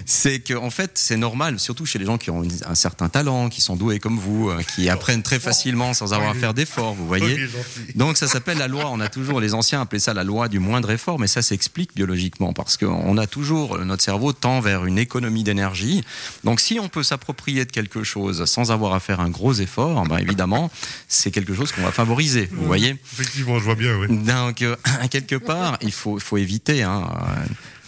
c'est 0.05 0.39
que 0.39 0.53
en 0.53 0.69
fait, 0.69 0.91
c'est 0.95 1.17
normal, 1.17 1.59
surtout 1.59 1.85
chez 1.85 1.99
les 1.99 2.05
gens 2.05 2.17
qui 2.17 2.31
ont 2.31 2.43
une- 2.43 2.51
un 2.65 2.75
certain 2.75 3.09
talent, 3.09 3.49
qui 3.49 3.61
sont 3.61 3.75
doués 3.75 3.99
comme 3.99 4.17
vous, 4.17 4.49
euh, 4.49 4.61
qui 4.75 4.89
apprennent 4.89 5.23
très 5.23 5.39
facilement 5.39 5.93
sans 5.93 6.13
avoir 6.13 6.31
à 6.31 6.33
faire 6.33 6.53
d'efforts. 6.53 6.95
Vous 6.95 7.07
voyez. 7.07 7.47
Donc 7.95 8.17
ça 8.17 8.27
s'appelle 8.27 8.57
la 8.57 8.67
loi. 8.67 8.89
On 8.91 8.99
a 8.99 9.09
toujours 9.09 9.39
les 9.39 9.53
anciens 9.53 9.81
appelaient 9.81 9.99
ça 9.99 10.13
la 10.13 10.23
loi 10.23 10.47
du 10.47 10.59
moindre 10.59 10.91
effort, 10.91 11.19
mais 11.19 11.27
ça 11.27 11.41
s'explique 11.41 11.91
biologiquement 11.95 12.53
parce 12.53 12.77
qu'on 12.77 13.17
a 13.17 13.27
toujours 13.27 13.77
notre 13.79 14.03
cerveau 14.03 14.33
tend 14.33 14.59
vers 14.61 14.85
une 14.85 14.97
économie 14.97 15.43
d'énergie. 15.43 16.03
Donc 16.43 16.59
si 16.59 16.79
on 16.79 16.89
peut 16.89 17.03
s'approprier 17.03 17.65
de 17.65 17.71
quelque 17.71 18.03
chose 18.03 18.45
sans 18.45 18.71
avoir 18.71 18.93
à 18.93 18.99
faire 18.99 19.19
un 19.19 19.29
gros 19.29 19.53
effort, 19.53 20.03
ben 20.07 20.17
évidemment, 20.17 20.71
c'est 21.07 21.31
quelque 21.31 21.53
chose 21.53 21.71
qu'on 21.71 21.83
va 21.83 21.91
favoriser. 21.91 22.26
Vous 22.51 22.65
voyez. 22.65 22.95
Effectivement, 23.13 23.57
je 23.59 23.63
vois 23.63 23.75
bien, 23.75 23.95
oui. 23.97 24.07
Donc, 24.25 24.61
euh, 24.61 24.75
quelque 25.11 25.35
part, 25.35 25.77
il 25.81 25.91
faut, 25.91 26.19
faut 26.19 26.37
éviter 26.37 26.83
hein, 26.83 27.09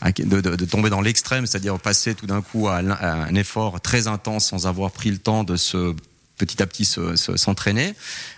euh, 0.05 0.11
de, 0.17 0.41
de- 0.41 0.55
de 0.55 0.65
tomber 0.65 0.89
dans 0.89 1.01
l'extrême, 1.01 1.45
c'est-à-dire 1.45 1.77
passer 1.79 2.15
tout 2.15 2.25
d'un 2.27 2.41
coup 2.41 2.67
à, 2.67 2.77
un 2.77 3.35
effort 3.35 3.81
très 3.81 4.07
intense 4.07 4.47
sans 4.47 4.67
avoir 4.67 4.91
pris 4.91 5.11
le 5.11 5.17
temps 5.17 5.43
de 5.43 5.55
se 5.57 5.93
petit 6.37 6.61
à 6.63 6.67
petit 6.67 6.85
se- 6.85 7.17
se- 7.17 7.35
s'entraîner. 7.35 7.93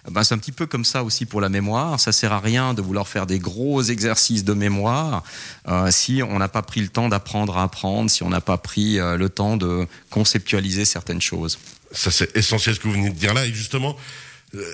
Ben, 0.09 0.23
c'est 0.23 0.33
un 0.33 0.39
petit 0.39 0.51
peu 0.51 0.65
comme 0.65 0.83
ça 0.85 1.03
aussi 1.03 1.27
pour 1.27 1.39
la 1.39 1.49
mémoire. 1.49 1.99
Ça 1.99 2.11
sert 2.11 2.33
à 2.33 2.39
rien 2.39 2.73
de 2.73 2.81
vouloir 2.81 3.07
faire 3.07 3.27
des 3.27 3.37
gros 3.37 3.83
exercices 3.83 4.43
de 4.43 4.53
mémoire 4.53 5.23
euh, 5.67 5.91
si 5.91 6.23
on 6.27 6.39
n'a 6.39 6.47
pas 6.47 6.63
pris 6.63 6.81
le 6.81 6.87
temps 6.87 7.09
d'apprendre 7.09 7.59
à 7.59 7.63
apprendre, 7.63 8.09
si 8.09 8.23
on 8.23 8.29
n'a 8.29 8.41
pas 8.41 8.57
pris 8.57 8.97
euh, 8.99 9.17
le 9.17 9.29
temps 9.29 9.55
de 9.55 9.85
conceptualiser 10.09 10.83
certaines 10.83 11.21
choses. 11.21 11.59
Ça, 11.91 12.09
c'est 12.09 12.35
essentiel 12.35 12.73
ce 12.73 12.79
que 12.79 12.87
vous 12.87 12.93
venez 12.95 13.09
de 13.11 13.15
dire 13.19 13.35
là. 13.35 13.45
Et 13.45 13.53
justement, 13.53 13.95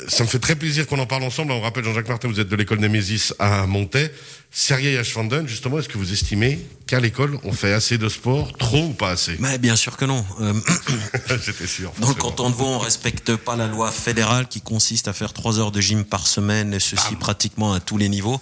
ça 0.07 0.23
me 0.23 0.27
fait 0.27 0.39
très 0.39 0.55
plaisir 0.55 0.87
qu'on 0.87 0.97
en 0.97 1.05
parle 1.05 1.23
ensemble. 1.23 1.51
On 1.51 1.61
rappelle, 1.61 1.83
Jean-Jacques 1.83 2.07
Martin, 2.07 2.27
vous 2.27 2.39
êtes 2.39 2.49
de 2.49 2.55
l'école 2.55 2.79
Némésis 2.79 3.33
à 3.37 3.67
Montaix. 3.67 4.11
Sergei 4.51 4.97
Ashfanden, 4.97 5.47
justement, 5.47 5.77
est-ce 5.77 5.89
que 5.89 5.99
vous 5.99 6.13
estimez 6.13 6.59
qu'à 6.87 6.99
l'école, 6.99 7.37
on 7.43 7.51
fait 7.51 7.73
assez 7.73 7.99
de 7.99 8.09
sport, 8.09 8.53
trop 8.57 8.85
ou 8.85 8.93
pas 8.93 9.11
assez? 9.11 9.35
Mais 9.39 9.59
bien 9.59 9.75
sûr 9.75 9.95
que 9.95 10.05
non. 10.05 10.25
Euh, 10.39 10.53
J'étais 11.45 11.67
sûr. 11.67 11.91
Dans 11.99 12.09
le 12.09 12.15
canton 12.15 12.49
de 12.49 12.55
Vaud, 12.55 12.65
on 12.65 12.79
respecte 12.79 13.35
pas 13.35 13.55
la 13.55 13.67
loi 13.67 13.91
fédérale 13.91 14.47
qui 14.47 14.61
consiste 14.61 15.07
à 15.07 15.13
faire 15.13 15.33
trois 15.33 15.59
heures 15.59 15.71
de 15.71 15.81
gym 15.81 16.05
par 16.05 16.25
semaine, 16.25 16.73
et 16.73 16.79
ceci 16.79 17.15
pratiquement 17.15 17.73
à 17.73 17.79
tous 17.79 17.97
les 17.97 18.09
niveaux. 18.09 18.41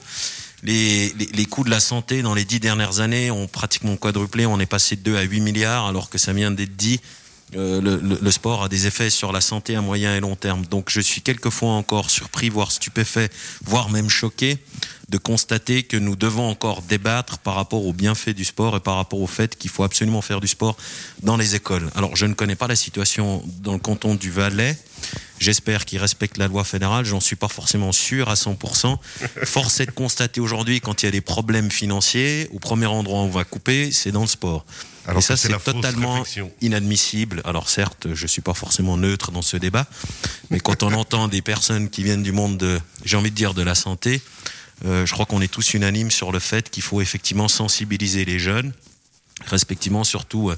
Les, 0.64 1.10
les, 1.20 1.26
les 1.26 1.46
coûts 1.46 1.66
de 1.66 1.70
la 1.70 1.82
santé 1.82 2.22
dans 2.22 2.34
les 2.34 2.46
dix 2.46 2.60
dernières 2.60 3.02
années 3.02 3.30
ont 3.30 3.48
pratiquement 3.48 3.98
quadruplé. 3.98 4.46
On 4.46 4.60
est 4.60 4.66
passé 4.66 4.96
de 4.96 5.02
2 5.02 5.18
à 5.18 5.22
8 5.24 5.42
milliards 5.42 5.86
alors 5.86 6.10
que 6.10 6.18
ça 6.18 6.32
vient 6.32 6.52
d'être 6.52 6.76
dit. 6.78 7.02
Euh, 7.56 7.80
le, 7.82 8.32
sport 8.32 8.64
a 8.64 8.70
des 8.70 8.88
effets 8.88 9.12
sur 9.12 9.32
la 9.32 9.40
santé 9.40 9.76
à 9.76 9.82
moyen 9.82 10.16
et 10.16 10.20
long 10.20 10.36
terme. 10.36 10.66
Donc 10.66 10.90
je 10.90 11.00
suis 11.00 11.22
quelquefois 11.22 11.70
encore 11.70 12.10
surpris, 12.10 12.50
voire 12.50 12.72
stupéfait, 12.72 13.30
voire 13.64 13.90
même 13.90 14.10
choqué 14.10 14.58
de 15.10 15.18
constater 15.20 15.84
que 15.84 15.98
nous 15.98 16.16
devons 16.16 16.50
encore 16.50 16.82
débattre 16.82 17.38
par 17.38 17.54
rapport 17.54 17.86
aux 17.86 17.94
bienfaits 17.94 18.32
du 18.32 18.44
sport 18.44 18.78
et 18.78 18.80
par 18.80 18.96
rapport 18.96 19.22
au 19.22 19.28
fait 19.28 19.56
qu'il 19.56 19.70
faut 19.70 19.84
absolument 19.84 20.22
faire 20.22 20.42
du 20.42 20.48
sport 20.48 20.76
dans 21.22 21.38
les 21.38 21.54
écoles. 21.56 21.90
Alors, 21.96 22.16
je 22.16 22.26
ne 22.26 22.34
connais 22.34 22.56
pas 22.56 22.68
la 22.68 22.76
situation 22.76 23.44
dans 23.62 23.74
le 23.74 23.80
canton 23.80 24.16
du 24.16 24.32
Valais. 24.32 24.76
J'espère 25.40 25.86
qu'ils 25.86 26.00
respectent 26.00 26.38
la 26.38 26.48
loi 26.48 26.64
fédérale. 26.64 27.06
J'en 27.06 27.20
suis 27.20 27.36
pas 27.36 27.48
forcément 27.48 27.92
sûr 27.92 28.30
à 28.30 28.36
100%. 28.36 28.98
Force 29.44 29.80
est 29.80 29.86
de 29.86 29.92
constater 29.92 30.40
aujourd'hui, 30.40 30.80
quand 30.82 31.04
il 31.04 31.06
y 31.06 31.10
a 31.10 31.12
des 31.12 31.22
problèmes 31.22 31.72
financiers, 31.72 32.50
au 32.54 32.60
premier 32.60 32.86
endroit 32.86 33.20
où 33.20 33.24
on 33.24 33.30
va 33.30 33.44
couper, 33.44 33.92
c'est 33.92 34.12
dans 34.12 34.22
le 34.22 34.28
sport. 34.28 34.66
Alors 35.08 35.20
et 35.20 35.22
ça, 35.22 35.38
c'est 35.38 35.56
totalement 35.64 36.24
inadmissible. 36.62 37.42
Alors 37.46 37.70
certes, 37.70 38.08
je 38.14 38.28
suis 38.28 38.42
pas 38.42 38.54
forcément 38.54 38.98
neutre 38.98 39.32
dans 39.32 39.42
ce 39.42 39.58
débat, 39.58 39.86
mais 40.50 40.60
quand 40.60 40.84
on 40.84 40.94
entend 40.94 41.28
des 41.28 41.42
personnes 41.42 41.90
qui 41.90 42.04
viennent 42.04 42.24
du 42.24 42.32
monde 42.32 42.58
de, 42.58 42.80
j'ai 43.04 43.18
envie 43.18 43.30
de 43.30 43.36
dire, 43.36 43.54
de 43.54 43.62
la 43.62 43.76
santé, 43.76 44.22
euh, 44.86 45.06
je 45.06 45.14
crois 45.14 45.26
qu'on 45.26 45.42
est 45.42 45.52
tous 45.52 45.74
unanimes 45.74 46.12
sur 46.12 46.32
le 46.32 46.40
fait 46.40 46.70
qu'il 46.70 46.84
faut 46.84 47.02
effectivement 47.02 47.48
sensibiliser 47.48 48.26
les 48.26 48.40
jeunes, 48.40 48.74
respectivement 49.46 50.04
surtout 50.04 50.50
euh, 50.50 50.58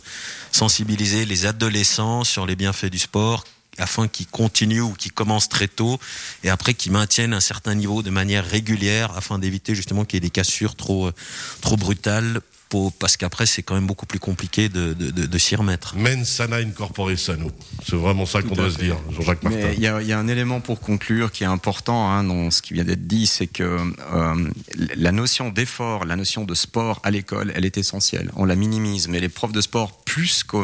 sensibiliser 0.51 1.25
les 1.25 1.45
adolescents 1.45 2.23
sur 2.23 2.45
les 2.45 2.55
bienfaits 2.55 2.85
du 2.85 2.99
sport 2.99 3.43
afin 3.77 4.07
qu'ils 4.07 4.27
continuent 4.27 4.81
ou 4.81 4.93
qu'ils 4.93 5.11
commencent 5.11 5.49
très 5.49 5.67
tôt 5.67 5.99
et 6.43 6.49
après 6.49 6.73
qu'ils 6.73 6.91
maintiennent 6.91 7.33
un 7.33 7.39
certain 7.39 7.75
niveau 7.75 8.01
de 8.01 8.09
manière 8.09 8.45
régulière 8.45 9.15
afin 9.15 9.39
d'éviter 9.39 9.75
justement 9.75 10.05
qu'il 10.05 10.17
y 10.17 10.17
ait 10.17 10.21
des 10.21 10.29
cassures 10.29 10.75
trop 10.75 11.07
euh, 11.07 11.13
trop 11.61 11.77
brutales 11.77 12.41
pour- 12.69 12.91
parce 12.93 13.17
qu'après 13.17 13.45
c'est 13.45 13.63
quand 13.63 13.75
même 13.75 13.87
beaucoup 13.87 14.05
plus 14.05 14.19
compliqué 14.19 14.69
de, 14.69 14.93
de, 14.93 15.11
de, 15.11 15.25
de 15.25 15.37
s'y 15.37 15.55
remettre. 15.55 15.95
Men 15.95 16.25
sana 16.25 16.57
incorpore 16.57 17.17
sano. 17.17 17.51
C'est 17.87 17.95
vraiment 17.95 18.25
ça 18.25 18.41
qu'on 18.41 18.55
doit 18.55 18.69
se 18.71 18.77
dire, 18.77 18.97
Jean-Jacques 19.11 19.43
Martin. 19.43 19.59
Mais 19.59 19.73
il 19.75 19.81
y, 19.81 19.87
a, 19.87 20.01
il 20.01 20.07
y 20.07 20.13
a 20.13 20.19
un 20.19 20.27
élément 20.27 20.59
pour 20.59 20.79
conclure 20.79 21.31
qui 21.31 21.43
est 21.43 21.47
important 21.47 22.09
hein, 22.11 22.23
dans 22.23 22.51
ce 22.51 22.61
qui 22.61 22.73
vient 22.73 22.83
d'être 22.83 23.07
dit, 23.07 23.27
c'est 23.27 23.47
que 23.47 23.63
euh, 23.63 24.49
la 24.95 25.11
notion 25.11 25.49
d'effort, 25.49 26.05
la 26.05 26.15
notion 26.15 26.43
de 26.43 26.53
sport 26.55 26.99
à 27.03 27.11
l'école, 27.11 27.51
elle 27.55 27.65
est 27.65 27.77
essentielle. 27.77 28.31
On 28.35 28.45
la 28.45 28.55
minimise, 28.55 29.07
mais 29.07 29.19
les 29.19 29.29
profs 29.29 29.51
de 29.53 29.61
sport, 29.61 29.97
plus 30.03 30.43
que 30.43 30.57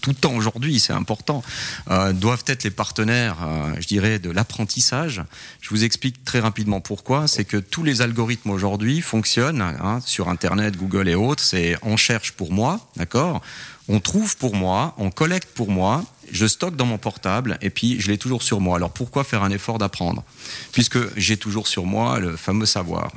tout 0.00 0.10
le 0.10 0.16
temps 0.16 0.34
aujourd'hui, 0.34 0.78
c'est 0.80 0.92
important, 0.92 1.42
euh, 1.90 2.12
doivent 2.12 2.44
être 2.46 2.64
les 2.64 2.70
partenaires, 2.70 3.36
euh, 3.42 3.74
je 3.80 3.86
dirais, 3.86 4.18
de 4.18 4.30
l'apprentissage. 4.30 5.22
Je 5.60 5.70
vous 5.70 5.84
explique 5.84 6.24
très 6.24 6.40
rapidement 6.40 6.80
pourquoi. 6.80 7.26
C'est 7.26 7.44
que 7.44 7.56
tous 7.56 7.82
les 7.82 8.02
algorithmes 8.02 8.50
aujourd'hui 8.50 9.00
fonctionnent 9.00 9.62
hein, 9.62 10.00
sur 10.04 10.28
Internet, 10.28 10.76
Google 10.76 11.08
et 11.08 11.14
autres. 11.14 11.23
C'est 11.38 11.76
on 11.82 11.96
cherche 11.96 12.32
pour 12.32 12.52
moi, 12.52 12.80
d'accord? 12.96 13.40
On 13.88 14.00
trouve 14.00 14.36
pour 14.36 14.54
moi, 14.54 14.94
on 14.98 15.10
collecte 15.10 15.48
pour 15.54 15.70
moi, 15.70 16.04
je 16.32 16.46
stocke 16.46 16.76
dans 16.76 16.86
mon 16.86 16.98
portable 16.98 17.58
et 17.60 17.70
puis 17.70 18.00
je 18.00 18.10
l'ai 18.10 18.18
toujours 18.18 18.42
sur 18.42 18.60
moi. 18.60 18.76
Alors 18.76 18.90
pourquoi 18.90 19.24
faire 19.24 19.42
un 19.42 19.50
effort 19.50 19.78
d'apprendre? 19.78 20.24
Puisque 20.72 20.98
j'ai 21.18 21.36
toujours 21.36 21.68
sur 21.68 21.84
moi 21.84 22.18
le 22.18 22.36
fameux 22.36 22.66
savoir. 22.66 23.12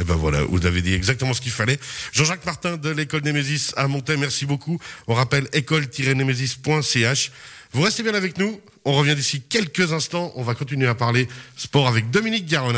Eh 0.00 0.04
ben 0.04 0.14
voilà, 0.14 0.42
vous 0.44 0.64
avez 0.64 0.80
dit 0.80 0.94
exactement 0.94 1.34
ce 1.34 1.40
qu'il 1.40 1.52
fallait. 1.52 1.78
Jean-Jacques 2.12 2.46
Martin 2.46 2.76
de 2.76 2.88
l'école 2.88 3.22
Némésis 3.22 3.74
à 3.76 3.88
Montaix, 3.88 4.16
merci 4.16 4.46
beaucoup. 4.46 4.78
On 5.06 5.14
rappelle 5.14 5.48
école-némésis.ch. 5.52 7.32
Vous 7.72 7.82
restez 7.82 8.02
bien 8.02 8.14
avec 8.14 8.38
nous. 8.38 8.60
On 8.84 8.94
revient 8.94 9.14
d'ici 9.14 9.42
quelques 9.42 9.92
instants. 9.92 10.32
On 10.36 10.42
va 10.42 10.54
continuer 10.54 10.88
à 10.88 10.94
parler 10.94 11.28
sport 11.56 11.88
avec 11.88 12.10
Dominique 12.10 12.46
Garonne. 12.46 12.70